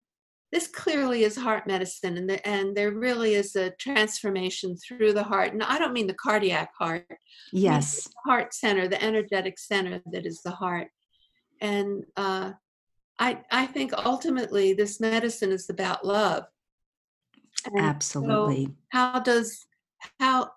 [0.52, 5.22] this clearly is heart medicine and the, and there really is a transformation through the
[5.22, 5.52] heart.
[5.52, 7.06] And I don't mean the cardiac heart.
[7.52, 10.88] Yes, heart center, the energetic center that is the heart.
[11.60, 12.52] And uh
[13.18, 16.44] I I think ultimately this medicine is about love
[17.66, 18.68] and so, absolutely.
[18.90, 19.66] how does
[20.18, 20.50] how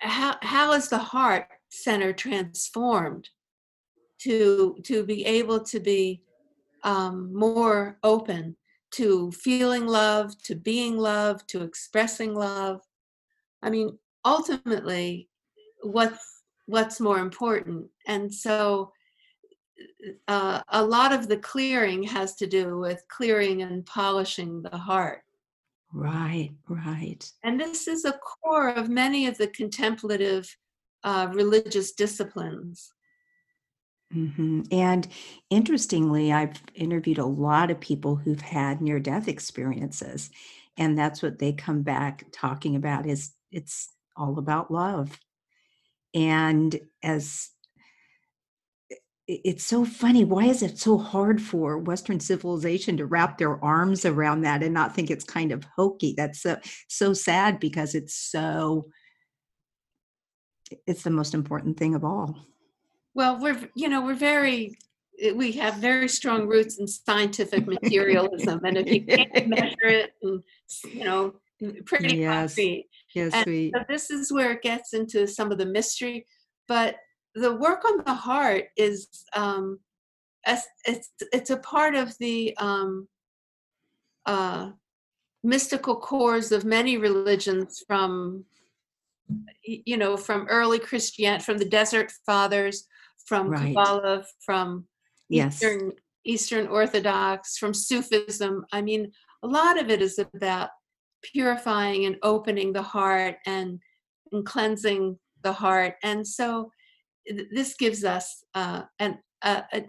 [0.00, 3.28] how how is the heart center transformed
[4.20, 6.22] to to be able to be
[6.84, 8.56] um, more open
[8.92, 12.80] to feeling love, to being love, to expressing love?
[13.62, 15.28] I mean, ultimately,
[15.82, 17.86] what's what's more important?
[18.06, 18.92] And so,
[20.28, 25.22] uh, a lot of the clearing has to do with clearing and polishing the heart.
[25.92, 27.30] Right, right.
[27.42, 30.54] And this is a core of many of the contemplative
[31.04, 32.92] uh, religious disciplines.
[34.12, 35.06] Hmm And
[35.50, 40.30] interestingly, I've interviewed a lot of people who've had near death experiences,
[40.76, 45.18] and that's what they come back talking about is it's all about love.
[46.14, 47.50] And as
[49.26, 50.24] it's so funny.
[50.24, 54.72] Why is it so hard for Western civilization to wrap their arms around that and
[54.72, 56.14] not think it's kind of hokey?
[56.16, 58.88] That's so so sad because it's so
[60.86, 62.36] it's the most important thing of all.
[63.18, 64.78] Well, we're, you know, we're very,
[65.20, 68.60] eh, we have very strong roots in scientific materialism.
[68.64, 70.40] And if you can't measure it and,
[70.92, 72.54] you know, n- pretty Yes.
[72.54, 72.88] concrete.
[73.16, 73.72] Yes, And sweet.
[73.76, 76.26] So this is where it gets into some of the mystery.
[76.68, 76.94] But
[77.34, 79.80] the work on the heart is, um,
[80.46, 83.08] as- it's, it's a part of the um,
[84.26, 84.70] uh,
[85.42, 88.44] mystical cores of many religions from
[89.62, 92.86] you know, from early Christian, from the Desert Fathers,
[93.28, 93.74] from Right.
[93.76, 94.86] Kabbalah, from
[95.28, 95.62] Yes.
[95.62, 95.92] Eastern
[96.24, 98.64] Eastern Orthodox, from Sufism.
[98.72, 99.12] I mean,
[99.42, 100.70] a lot of it is about
[101.22, 103.80] purifying and opening the heart and
[104.32, 105.94] and cleansing the heart.
[106.02, 106.70] And so,
[107.26, 109.84] th- this gives us uh, an a, a,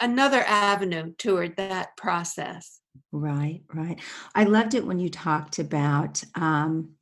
[0.00, 2.80] another avenue toward that process.
[3.12, 4.00] Right, right.
[4.34, 6.96] I loved it when you talked about um,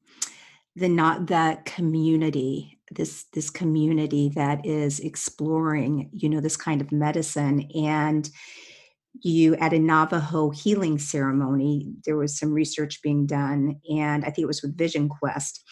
[0.76, 6.92] the not the community, this this community that is exploring, you know, this kind of
[6.92, 7.68] medicine.
[7.74, 8.28] And
[9.22, 14.40] you at a Navajo healing ceremony, there was some research being done, and I think
[14.40, 15.62] it was with Vision Quest.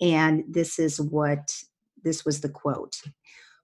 [0.00, 1.50] And this is what
[2.04, 2.96] this was the quote.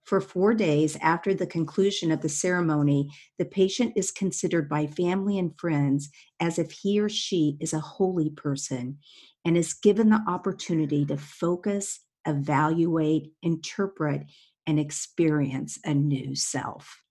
[0.04, 5.38] For four days after the conclusion of the ceremony, the patient is considered by family
[5.38, 6.08] and friends
[6.40, 8.98] as if he or she is a holy person
[9.44, 14.22] and is given the opportunity to focus, evaluate, interpret,
[14.66, 17.02] and experience a new self.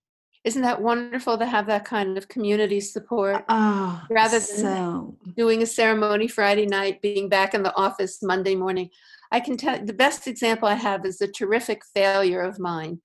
[0.44, 3.44] Isn't that wonderful to have that kind of community support?
[3.48, 8.54] Oh, Rather than- so doing a ceremony Friday night, being back in the office Monday
[8.54, 8.90] morning.
[9.30, 13.00] I can tell the best example I have is a terrific failure of mine.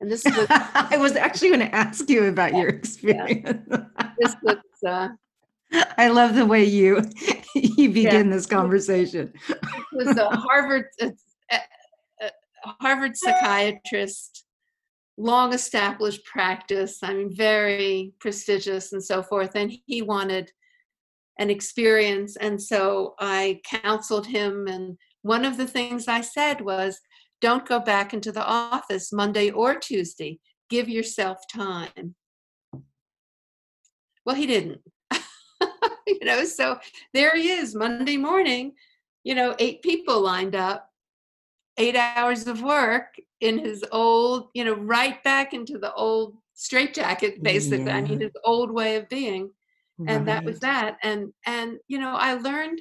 [0.00, 3.62] And this was I was actually going to ask you about your experience.
[4.18, 5.08] this was uh,
[5.98, 7.02] I love the way you
[7.54, 9.32] you begin this conversation.
[9.92, 11.10] was a Harvard uh,
[12.80, 14.44] Harvard psychiatrist,
[15.16, 16.98] long established practice.
[17.02, 19.54] I mean, very prestigious and so forth.
[19.54, 20.52] And he wanted
[21.38, 24.66] an experience, and so I counseled him.
[24.66, 27.00] And one of the things I said was,
[27.40, 30.40] "Don't go back into the office Monday or Tuesday.
[30.70, 32.14] Give yourself time."
[34.24, 34.80] Well, he didn't.
[36.06, 36.80] you know, so
[37.12, 38.72] there he is Monday morning
[39.26, 40.85] you know, eight people lined up,
[41.78, 47.42] eight hours of work in his old, you know, right back into the old straitjacket,
[47.42, 47.92] basically.
[47.92, 49.50] I mean, his old way of being.
[50.08, 50.98] And that was that.
[51.02, 52.80] And and you know, I learned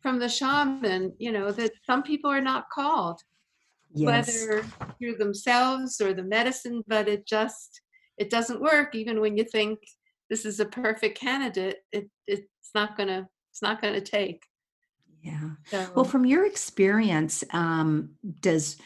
[0.00, 3.20] from the shaman, you know, that some people are not called,
[3.94, 4.26] Yes.
[4.26, 4.64] whether
[4.98, 7.80] through themselves or the medicine, but it just
[8.18, 9.78] it doesn't work even when you think
[10.30, 11.78] this is a perfect candidate.
[11.92, 14.42] It it's not gonna it's not gonna take.
[15.22, 15.50] Yeah.
[15.66, 18.76] So Well, from your experience, um, does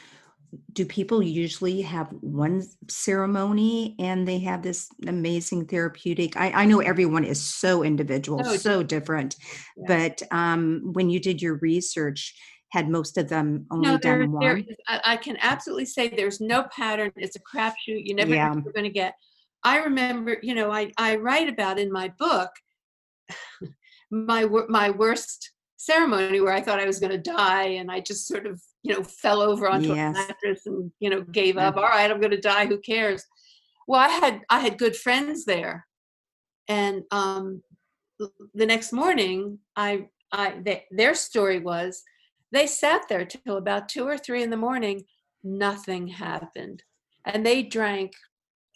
[0.72, 6.36] do people usually have one ceremony and they have this amazing therapeutic?
[6.36, 9.36] I, I know everyone is so individual, So so different,
[9.76, 9.84] Yeah.
[9.88, 12.34] but um, when you did your research,
[12.70, 14.66] had most of them only No, there, done one?
[14.88, 17.12] I, I can absolutely say there's no pattern.
[17.16, 18.04] It's a crapshoot.
[18.04, 19.14] You never know what you're going to get.
[19.64, 22.50] I remember, you know, I, I write about in my book
[24.10, 25.52] my my worst
[25.86, 28.92] ceremony where I thought I was going to die, and I just sort of, you
[28.92, 30.16] know, fell over onto Yes.
[30.16, 31.76] a mattress and you know gave up.
[31.76, 32.66] All right, I'm going to die.
[32.66, 33.24] Who cares?
[33.86, 35.86] Well, I had I had good friends there,
[36.68, 37.62] and um,
[38.54, 42.02] the next morning, I I they, their story was
[42.52, 45.04] they sat there till about two or three in the morning.
[45.44, 46.82] Nothing happened,
[47.24, 48.12] and they drank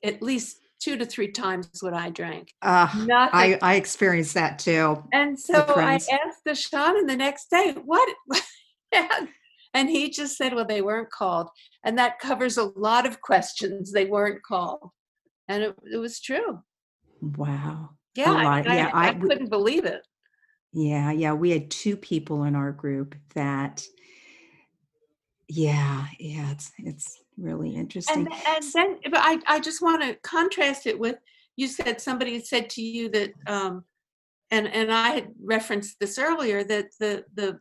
[0.05, 2.53] at least two to three times what I drank.
[2.63, 3.31] Uh, Nothing.
[3.33, 5.03] I, I experienced that too.
[5.13, 8.09] and so I asked the shaman the next day, "What?"
[9.75, 11.49] and he just said, "Well, they weren't called,"
[11.85, 13.93] and that covers a lot of questions.
[13.93, 14.91] They weren't called,
[15.49, 16.61] and it, it was true.
[17.23, 17.91] Wow.
[18.15, 20.01] Yeah, I, I- yeah, I, I w- couldn't believe it.
[20.73, 21.33] Yeah, yeah.
[21.35, 23.85] We had two people in our group that,
[25.49, 28.27] yeah, yeah, it's it's really interesting.
[28.27, 31.17] and and then but i i just want to contrast it with
[31.57, 33.85] you said somebody said to you that um
[34.51, 37.59] and and i had referenced this earlier that the the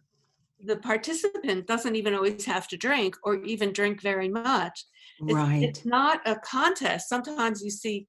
[0.66, 4.86] the participant doesn't even always have to drink or even drink very much
[5.22, 5.64] it's, right.
[5.64, 8.08] it's not a contest sometimes you see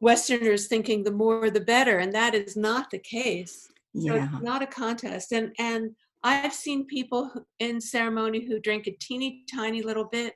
[0.00, 4.24] westerners thinking the more the better and that is not the case so Yeah.
[4.24, 5.30] it's not a contest.
[5.32, 5.94] And and
[6.24, 10.34] I've seen people in ceremony who drink a teeny tiny little bit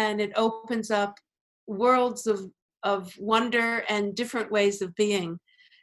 [0.00, 1.18] and it opens up
[1.66, 2.50] worlds of
[2.82, 5.38] of wonder and different ways of being.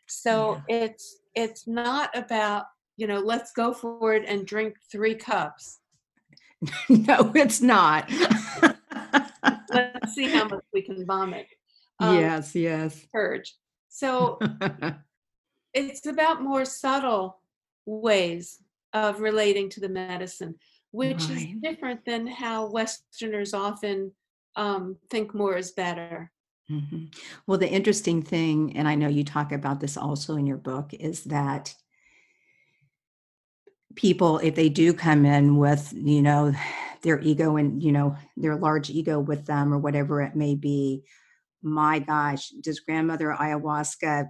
[0.07, 2.65] So it's it's not about
[2.97, 5.79] you know let's go forward and drink three cups.
[6.89, 8.09] no, it's not.
[9.69, 11.45] let's see how much we can vomit.
[11.99, 13.05] Um, yes, yes.
[13.13, 13.53] Purge.
[13.89, 14.39] So
[15.73, 17.39] it's about more subtle
[17.85, 18.57] ways
[18.93, 20.55] of relating to the medicine,
[20.91, 21.37] which right.
[21.37, 24.11] is different than how Westerners often
[24.55, 26.31] um, think more is better.
[26.69, 27.05] Mm-hmm.
[27.45, 30.93] Well, the interesting thing, and I know you talk about this also in your book,
[30.93, 31.73] is that
[33.95, 36.53] people, if they do come in with, you know,
[37.03, 41.03] their ego and, you know, their large ego with them or whatever it may be,
[41.61, 44.29] my gosh, does grandmother ayahuasca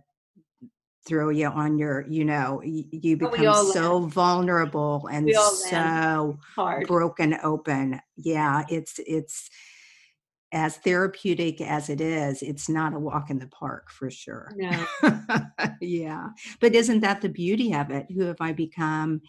[1.08, 4.12] throw you on your, you know, you become so land.
[4.12, 6.38] vulnerable and so
[6.86, 8.00] broken open.
[8.18, 9.50] Yeah, it's, it's,
[10.54, 14.50] as therapeutic as it is, it's not a walk in the park for sure.
[14.56, 14.86] No.
[15.82, 16.30] yeah.
[16.62, 18.10] But isn't that the beauty of it?
[18.12, 19.22] Who have I become?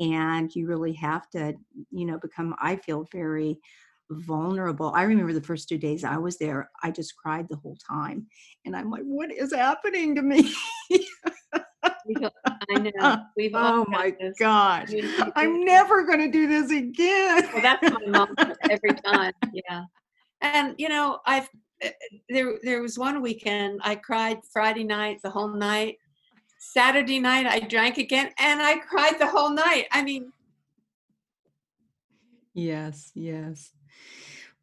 [0.00, 1.54] And you really have to,
[1.92, 3.60] you know, become, I feel very
[4.10, 4.92] vulnerable.
[4.94, 8.26] I remember the first two days I was there, I just cried the whole time.
[8.64, 10.52] And I'm like, what is happening to me?
[12.70, 13.24] I know.
[13.36, 14.36] We've oh my this.
[14.38, 14.90] gosh.
[15.36, 17.48] I'm never going to do this again.
[17.52, 18.34] well, that's my mom
[18.70, 19.32] every time.
[19.52, 19.84] Yeah.
[20.40, 21.48] And you know, I've
[21.80, 25.96] eh, eh, there there was one weekend I cried Friday night the whole night.
[26.58, 29.86] Saturday night I drank again and I cried the whole night.
[29.92, 30.32] I mean
[32.54, 33.72] Yes, yes.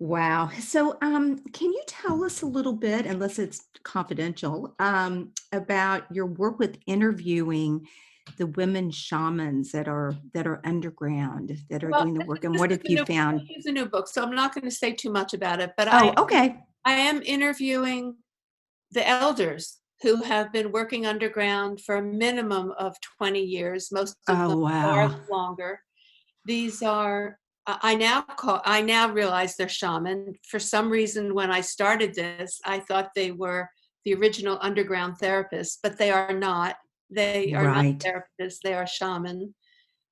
[0.01, 0.49] Wow.
[0.59, 6.25] So, um, can you tell us a little bit, unless it's confidential, um, about your
[6.25, 7.87] work with interviewing
[8.39, 12.57] the women shamans that are that are underground that are well, doing the work, and
[12.57, 13.41] what have you new, found?
[13.47, 15.73] It's a new book, so I'm not going to say too much about it.
[15.77, 16.59] But oh, I, okay.
[16.83, 18.15] I am interviewing
[18.89, 23.91] the elders who have been working underground for a minimum of 20 years.
[23.91, 24.89] Most of oh, them wow.
[24.89, 25.79] are longer.
[26.45, 27.37] These are
[27.67, 30.33] I now call I now realize they're shaman.
[30.47, 33.69] For some reason, when I started this, I thought they were
[34.05, 36.75] the original underground therapists, but they are not.
[37.09, 38.01] They are right.
[38.03, 38.57] not therapists.
[38.63, 39.53] They are shaman.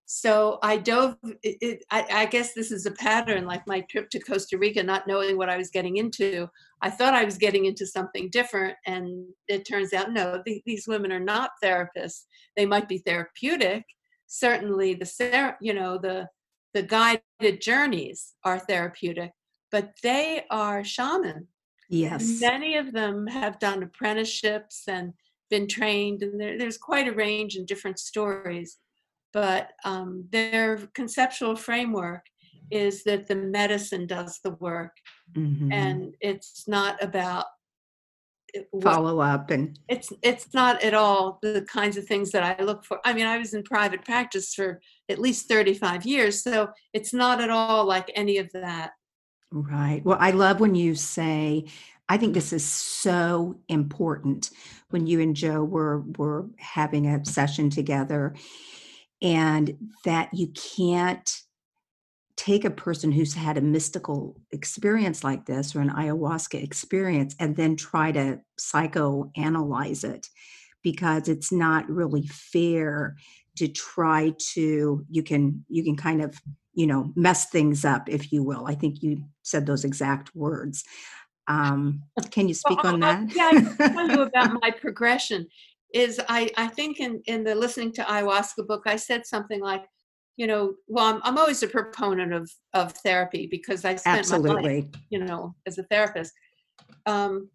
[0.06, 1.18] So I dove.
[1.43, 4.82] It, it, I, I, guess this is a pattern, like my trip to Costa Rica,
[4.82, 6.47] not knowing what I was getting into.
[6.82, 10.41] I thought I was getting into something different, and it turns out no.
[10.45, 12.24] The, these women are not therapists.
[12.58, 13.84] They might be therapeutic.
[14.26, 16.28] Certainly, the you know the
[16.74, 19.32] the guided journeys are therapeutic,
[19.72, 21.47] but they are shaman.
[21.89, 22.39] Yes.
[22.39, 25.13] Many of them have done apprenticeships and
[25.49, 28.78] been trained, and there, there's quite a range in different stories.
[29.34, 32.26] But um, their conceptual framework
[32.72, 34.95] is that the medicine does the work,
[35.36, 35.72] mm-hmm.
[35.72, 37.45] and it's not about
[38.82, 42.84] follow up and it's it's not at all the kinds of things that i look
[42.86, 43.00] for.
[43.06, 47.41] I mean i was in private practice for at least 35 years so it's not
[47.41, 48.91] at all like any of that.
[49.52, 50.02] Right.
[50.04, 51.66] Well i love when you say
[52.08, 54.50] i think this is so important
[54.89, 58.36] when you and joe were were having a session together
[59.22, 61.41] and that you can't
[62.39, 67.57] take a person who's had a mystical experience like this or an ayahuasca experience and
[67.57, 70.25] then try to psychoanalyze it
[70.81, 73.17] because it's not really fair
[73.57, 76.39] to try to you can you can kind of
[76.73, 78.65] you know mess things up if you will.
[78.65, 80.85] I think you said those exact words.
[81.49, 83.35] Um, can you speak well, on that?
[83.35, 85.45] yeah i can tell you about my progression
[85.93, 89.83] is i i think in in the listening to ayahuasca book i said something like
[90.39, 94.53] you know, well, I'm, I'm always a proponent of of therapy because I spent Absolutely.
[94.53, 96.31] my life, you know, as a therapist.
[97.05, 97.49] Um,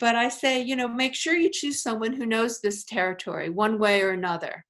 [0.00, 3.78] but I say, you know, make sure you choose someone who knows this territory one
[3.78, 4.64] way or another.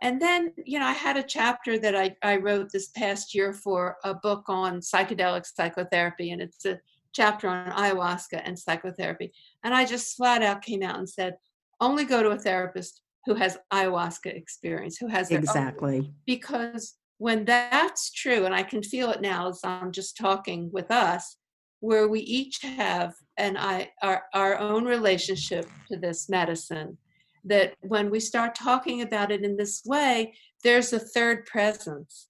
[0.00, 3.52] And then, you know, I had a chapter that I, I wrote this past year
[3.52, 6.80] for a book on psychedelic psychotherapy, and it's a
[7.12, 9.34] chapter on ayahuasca and psychotherapy.
[9.64, 11.36] And I just flat out came out and said,
[11.78, 17.44] only go to a therapist who has ayahuasca experience, who has exactly own, because when
[17.44, 21.36] that's true, and I can feel it now as I'm just talking with us,
[21.80, 26.96] where we each have an I our, our own relationship to this medicine,
[27.44, 32.28] that when we start talking about it in this way, there's a third presence.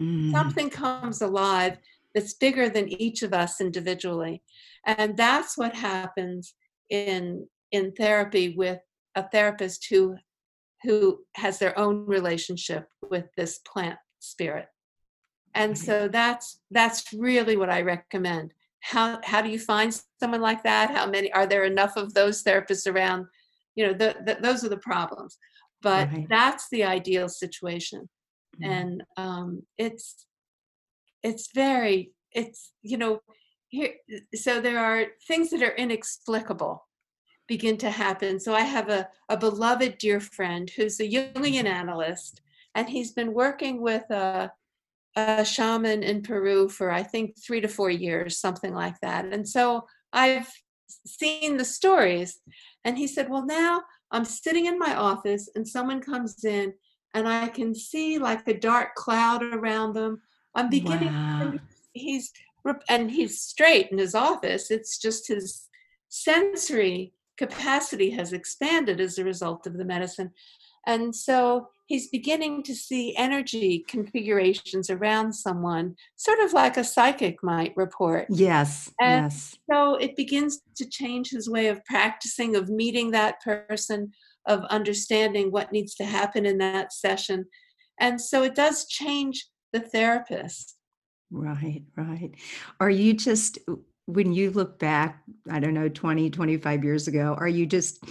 [0.00, 0.30] Mm.
[0.30, 1.78] Something comes alive
[2.14, 4.42] that's bigger than each of us individually.
[4.84, 6.54] And that's what happens
[6.90, 8.78] in in therapy with
[9.14, 10.16] a therapist who
[10.82, 14.66] who has their own relationship with this plant spirit.
[15.54, 18.54] And so that's that's really what i recommend.
[18.80, 20.90] How how do you find someone like that?
[20.90, 23.26] How many are there enough of those therapists around?
[23.74, 25.36] You know the, the, those are the problems.
[25.82, 26.26] But Right.
[26.28, 28.08] that's the ideal situation.
[28.60, 28.66] Mhm.
[28.70, 30.26] and um, it's
[31.22, 33.20] it's very it's you know
[33.68, 33.94] here
[34.34, 36.86] so there are things that are inexplicable
[37.54, 42.40] begin to happen so i have a, a beloved dear friend who's a jungian analyst
[42.74, 44.50] and he's been working with a,
[45.16, 49.46] a shaman in peru for i think three to four years something like that and
[49.48, 50.50] so i've
[51.06, 52.40] seen the stories
[52.84, 56.72] and he said well now i'm sitting in my office and someone comes in
[57.14, 60.22] and I can see like a dark cloud around them.
[60.54, 61.12] I'm beginning.
[61.12, 61.54] Wow.
[61.92, 62.32] He's
[62.88, 64.70] and he's straight in his office.
[64.70, 65.68] It's just his
[66.08, 70.30] sensory capacity has expanded as a result of the medicine,
[70.86, 77.42] and so he's beginning to see energy configurations around someone, sort of like a psychic
[77.42, 78.26] might report.
[78.30, 79.56] Yes, And- yes.
[79.70, 84.12] So it begins to change his way of practicing, of meeting that person,
[84.46, 87.46] of understanding what needs to happen in that session.
[88.00, 90.76] And so it does change the therapist.
[91.30, 92.32] Right, right.
[92.80, 93.58] Are you just,
[94.06, 98.02] when you look back, I don't know, 20, 25 years ago, are you just,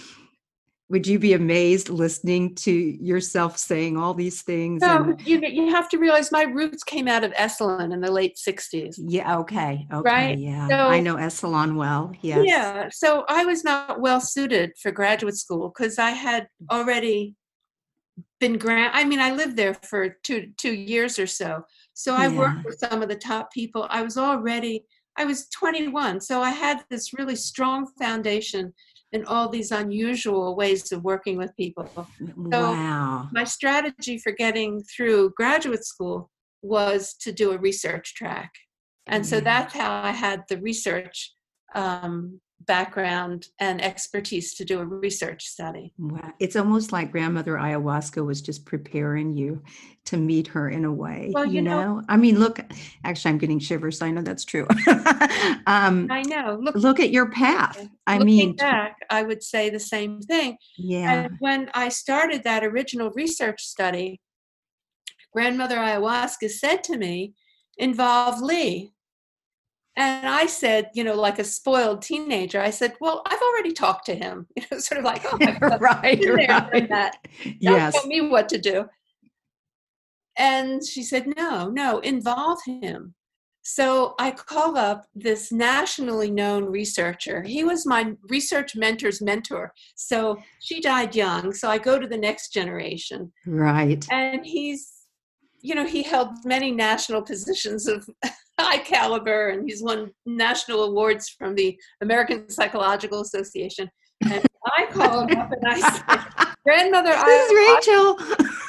[0.90, 4.84] would you be amazed listening to yourself saying all these things?
[4.84, 8.12] So And, you, you have to realize my roots came out of Esalen in the
[8.12, 8.96] late 60s.
[8.98, 10.38] yeah, okay, okay, Right?
[10.38, 10.68] yeah.
[10.70, 12.46] So- I know Esalen well, yes.
[12.46, 12.90] Yeah.
[12.92, 17.36] So I was not well suited for graduate school because I had already
[18.40, 18.96] been grant.
[18.96, 21.64] I mean, I lived there for two two years or so.
[21.94, 22.38] So I Yeah.
[22.38, 23.88] worked with some of the top people.
[23.90, 24.86] I was already.
[25.18, 28.74] I was 21, so I had this really strong foundation
[29.12, 31.90] in all these unusual ways of working with people.
[32.38, 33.28] Wow.
[33.34, 36.30] My strategy for getting through graduate school
[36.62, 38.52] was to do a research track.
[39.08, 41.34] And so that's how I had the research
[41.76, 45.94] um, background and expertise to do a research study.
[45.98, 46.34] Wow.
[46.40, 49.62] It's almost like grandmother ayahuasca was just preparing you
[50.06, 51.96] to meet her in a way, Well, you, you know?
[51.98, 52.60] know- I mean, look,
[53.04, 54.00] actually, I'm getting shivers.
[54.00, 54.68] So I know that's true.
[55.68, 56.60] um, I know.
[56.62, 57.88] Look, look at your path.
[58.08, 60.58] I looking mean, back, I would say the same thing.
[60.78, 61.12] yeah.
[61.26, 64.20] And when I started that original research study,
[65.34, 67.34] grandmother ayahuasca said to me,
[67.78, 68.92] involve Lee.
[69.98, 74.06] And I said, you know, like a spoiled teenager, I said, well, I've already talked
[74.06, 74.48] to him.
[74.56, 76.90] You know, sort of like, oh, God, right, been there, done right.
[76.90, 77.18] that.
[77.44, 77.94] Don't Yes.
[77.94, 78.86] tell me what to do.
[80.38, 83.16] And she said, no, no, involve him.
[83.64, 87.44] So I call up this nationally known researcher.
[87.44, 89.72] He was my research mentor's mentor.
[89.96, 91.54] So she died young.
[91.54, 93.32] So I go to the next generation.
[93.46, 94.04] Right.
[94.10, 94.92] And he's,
[95.62, 98.10] you know, he held many national positions of
[98.60, 103.90] high caliber and he's won national awards from the American Psychological Association.
[104.24, 104.46] And
[104.78, 108.16] I call him up and I say, Grandmother, This is Rachel.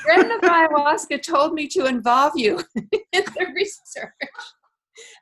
[0.04, 2.58] Grandmother ayahuasca told me to involve you
[3.12, 4.12] in the research.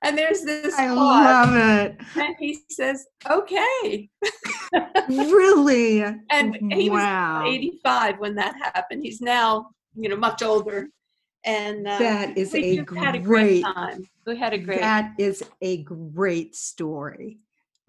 [0.04, 1.96] And there's this I pause, love it.
[2.16, 4.08] and he says, "Okay."
[5.08, 6.02] Really?
[6.30, 9.02] And he was 85 when that happened.
[9.04, 10.88] He's now, you know, much older,
[11.44, 14.08] and uh, That is a had a great, great time.
[14.26, 14.80] We had a great.
[14.80, 17.38] that is a great story.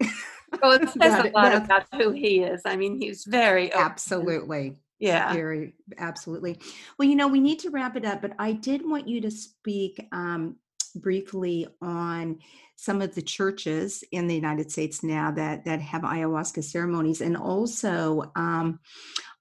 [0.62, 2.62] well, it says that- a lot about who he is.
[2.64, 3.86] I mean, he's very open.
[3.86, 4.76] Absolutely.
[4.98, 5.32] Yeah.
[5.32, 6.60] Very, absolutely.
[6.96, 9.32] Well, you know, we need to wrap it up, but I did want you to
[9.32, 10.56] speak um,
[10.94, 12.38] briefly on
[12.76, 17.36] some of the churches in the United States now that that have ayahuasca ceremonies, and
[17.36, 18.78] also, um,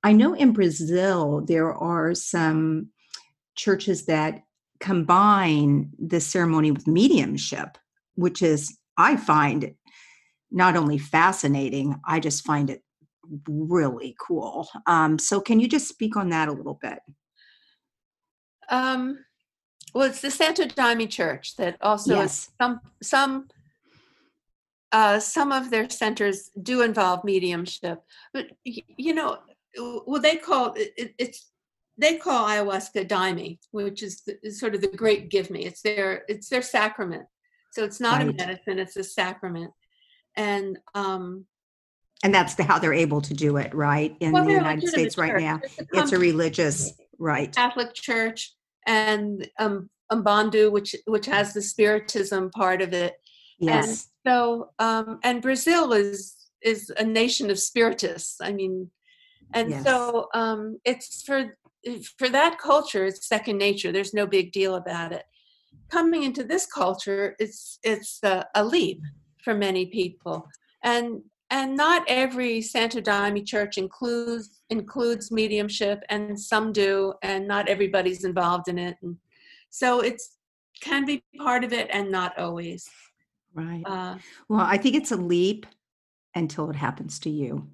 [0.04, 2.90] I know in Brazil there are some
[3.56, 4.42] churches that
[4.80, 7.78] combine the ceremony with mediumship,
[8.16, 9.74] which is I find
[10.52, 12.84] not only fascinating, I just find it
[13.48, 14.68] really cool.
[14.88, 17.00] Um, so, can you just speak on that a little bit?
[18.70, 19.20] Um,
[19.94, 22.50] well, it's the Santo Daime Church that also yes.
[22.60, 23.48] some some
[24.92, 28.02] uh, some of their centers do involve mediumship,
[28.34, 29.40] but you know,
[30.06, 31.51] well, they call it, it- it's
[32.02, 35.66] they call ayahuasca daime, which is, the, is sort of the great give me.
[35.66, 37.26] It's their it's their sacrament,
[37.74, 39.72] so it's not a medicine; it's a sacrament.
[40.36, 41.46] And um,
[42.24, 44.16] And that's the, how they're able to do it, right?
[44.20, 45.42] In well, the United States right church.
[45.42, 45.60] now.
[45.64, 47.54] It's a, It's a religious, right?
[47.56, 48.54] Catholic church
[48.88, 53.14] and um, Umbanda, which which has the spiritism part of it.
[53.60, 54.10] Yes.
[54.28, 58.40] So, um, and Brazil is is a nation of spiritists.
[58.42, 58.90] I mean,
[59.54, 59.84] and Yes.
[59.84, 61.58] so um, it's for
[62.18, 63.92] for that culture, it's second nature.
[63.92, 65.24] There's no big deal about it.
[65.90, 69.02] Coming into this culture, it's it's a, a leap
[69.44, 70.48] for many people.
[70.84, 77.68] And and not every Santo Daime church includes includes mediumship, and some do, and not
[77.68, 78.96] everybody's involved in it.
[79.02, 79.18] And
[79.70, 80.38] so it's
[80.82, 82.90] can be part of it and not always.
[83.54, 83.84] Right.
[83.86, 84.18] Uh,
[84.50, 85.66] well, I think it's a leap
[86.36, 87.68] until it happens to you.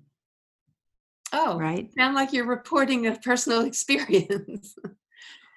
[1.34, 1.89] Oh, right.
[1.97, 4.75] Sound like you're reporting a personal experience.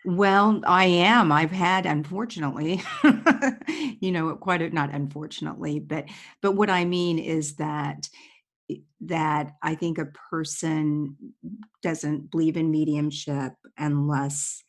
[0.04, 1.30] Well, I am.
[1.30, 2.82] I've had, unfortunately,
[4.00, 6.06] you know, quite a, not unfortunately, but
[6.40, 8.08] but what I mean is that
[9.02, 11.16] that I think a person
[11.82, 14.62] doesn't believe in mediumship unless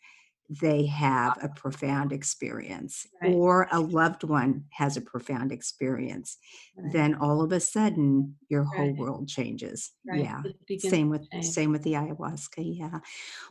[0.60, 3.34] they have a profound experience right.
[3.34, 6.38] or a loved one has a profound experience
[6.78, 6.92] right.
[6.92, 8.98] then all of a sudden your whole right.
[8.98, 10.42] world changes yeah
[10.80, 13.00] same with same with the ayahuasca yeah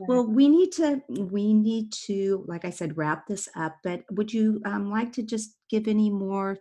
[0.01, 4.31] well we need to we need to like i said wrap this up but would
[4.31, 6.59] you um, like to just give any more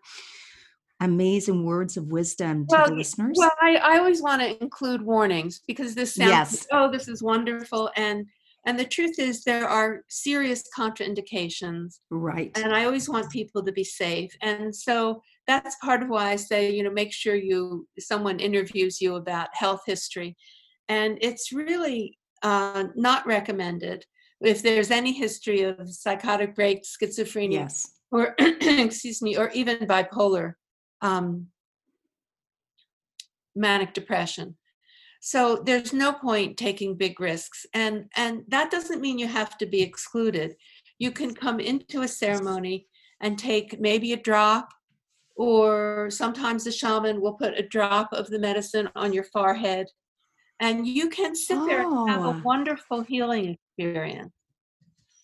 [1.02, 5.02] amazing words of wisdom to well, the listeners well I, I always want to include
[5.02, 6.68] warnings because this sounds yes.
[6.72, 8.26] oh this is wonderful and
[8.70, 12.02] and the truth is, there are serious contraindications.
[12.12, 12.56] Right.
[12.56, 14.32] And I always want people to be safe.
[14.44, 19.02] And so that's part of why I say, you know, make sure you someone interviews
[19.02, 20.38] you about health history.
[20.88, 24.06] And it's really uh, not recommended
[24.40, 27.92] if there's any history of psychotic break, schizophrenia, yes.
[28.12, 30.54] or excuse me, or even bipolar
[31.02, 31.48] um,
[33.56, 34.59] manic depression
[35.20, 39.66] so there's no point taking big risks and and that doesn't mean you have to
[39.66, 40.56] be excluded
[40.98, 42.88] you can come into a ceremony
[43.22, 44.70] and take maybe a drop
[45.36, 49.88] or sometimes the shaman will put a drop of the medicine on your forehead
[50.62, 51.66] and you can sit oh.
[51.66, 52.42] there and have a oh.
[52.44, 54.32] wonderful healing experience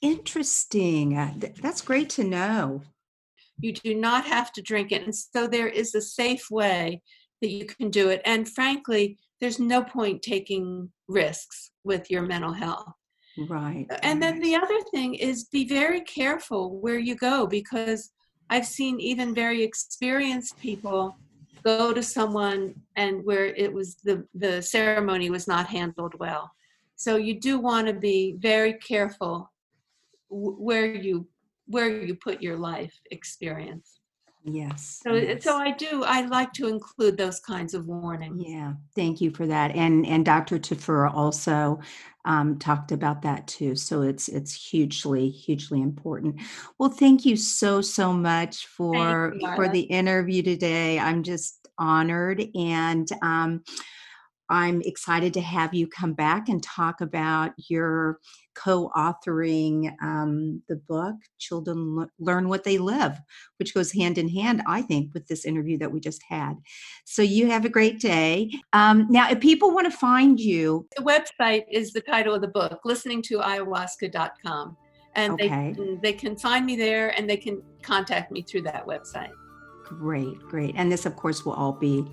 [0.02, 2.82] interesting uh, that's great to know
[3.60, 7.02] you do not have to drink it and so there is a safe way
[7.42, 12.54] that you can do it and frankly there's no point taking risks with your mental
[12.54, 12.94] health.
[13.50, 13.86] Right.
[14.02, 18.12] And then the other thing is be very careful where you go because
[18.50, 21.18] I've seen even very experienced people
[21.64, 26.50] go to someone and where it was the the ceremony was not handled well.
[26.96, 29.52] So you do want to be very careful
[30.30, 31.28] where you
[31.68, 34.00] where you put your life experience.
[34.48, 35.02] Yes.
[35.04, 35.44] So yes.
[35.44, 38.44] so I do I like to include those kinds of warnings.
[38.46, 39.76] Yeah, thank you for that.
[39.76, 40.60] And and Dr.
[40.60, 41.80] Tafur also
[42.26, 43.76] um, talked about that too.
[43.76, 46.42] So it's it's hugely hugely important.
[46.78, 51.00] Well, thank you so so much for you, for the interview today.
[51.00, 53.64] I'm just honored and um,
[54.50, 58.20] I'm excited to have you come back and talk about your
[58.56, 63.20] co authoring um, the book, Children Learn What They Live,
[63.58, 66.54] which goes hand in hand, I think, with this interview that we just had.
[67.06, 68.52] So you have a great day.
[68.74, 72.48] Um, now, if people want to find you, the website is the title of the
[72.48, 74.78] book, listening to ayahuasca.com.
[75.16, 75.74] And okay.
[75.78, 79.32] they, they can find me there and they can contact me through that website.
[79.86, 80.74] Great, great.
[80.78, 82.06] And this, of course, will all be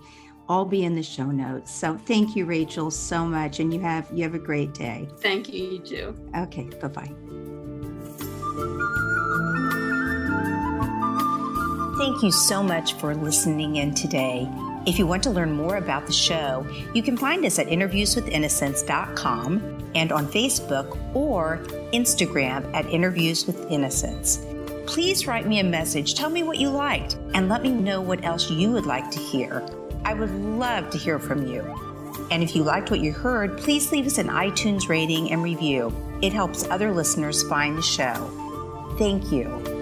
[0.48, 1.72] all be in the show notes.
[1.72, 3.60] So thank you, Rachel, so much.
[3.60, 5.08] And you have you have a great day.
[5.18, 6.16] Thank you, you too.
[6.36, 7.10] Okay, bye-bye.
[11.98, 14.48] Thank you so much for listening in today.
[14.86, 19.90] If you want to learn more about the show, you can find us at interviewswithinnocence.com
[19.94, 21.58] and on Facebook or
[21.92, 24.44] Instagram at Interviews with Innocence.
[24.86, 28.24] Please write me a message, tell me what you liked, and let me know what
[28.24, 29.64] else you would like to hear.
[30.04, 31.62] I would love to hear from you.
[32.30, 35.94] And if you liked what you heard, please leave us an iTunes rating and review.
[36.22, 38.94] It helps other listeners find the show.
[38.98, 39.81] Thank you.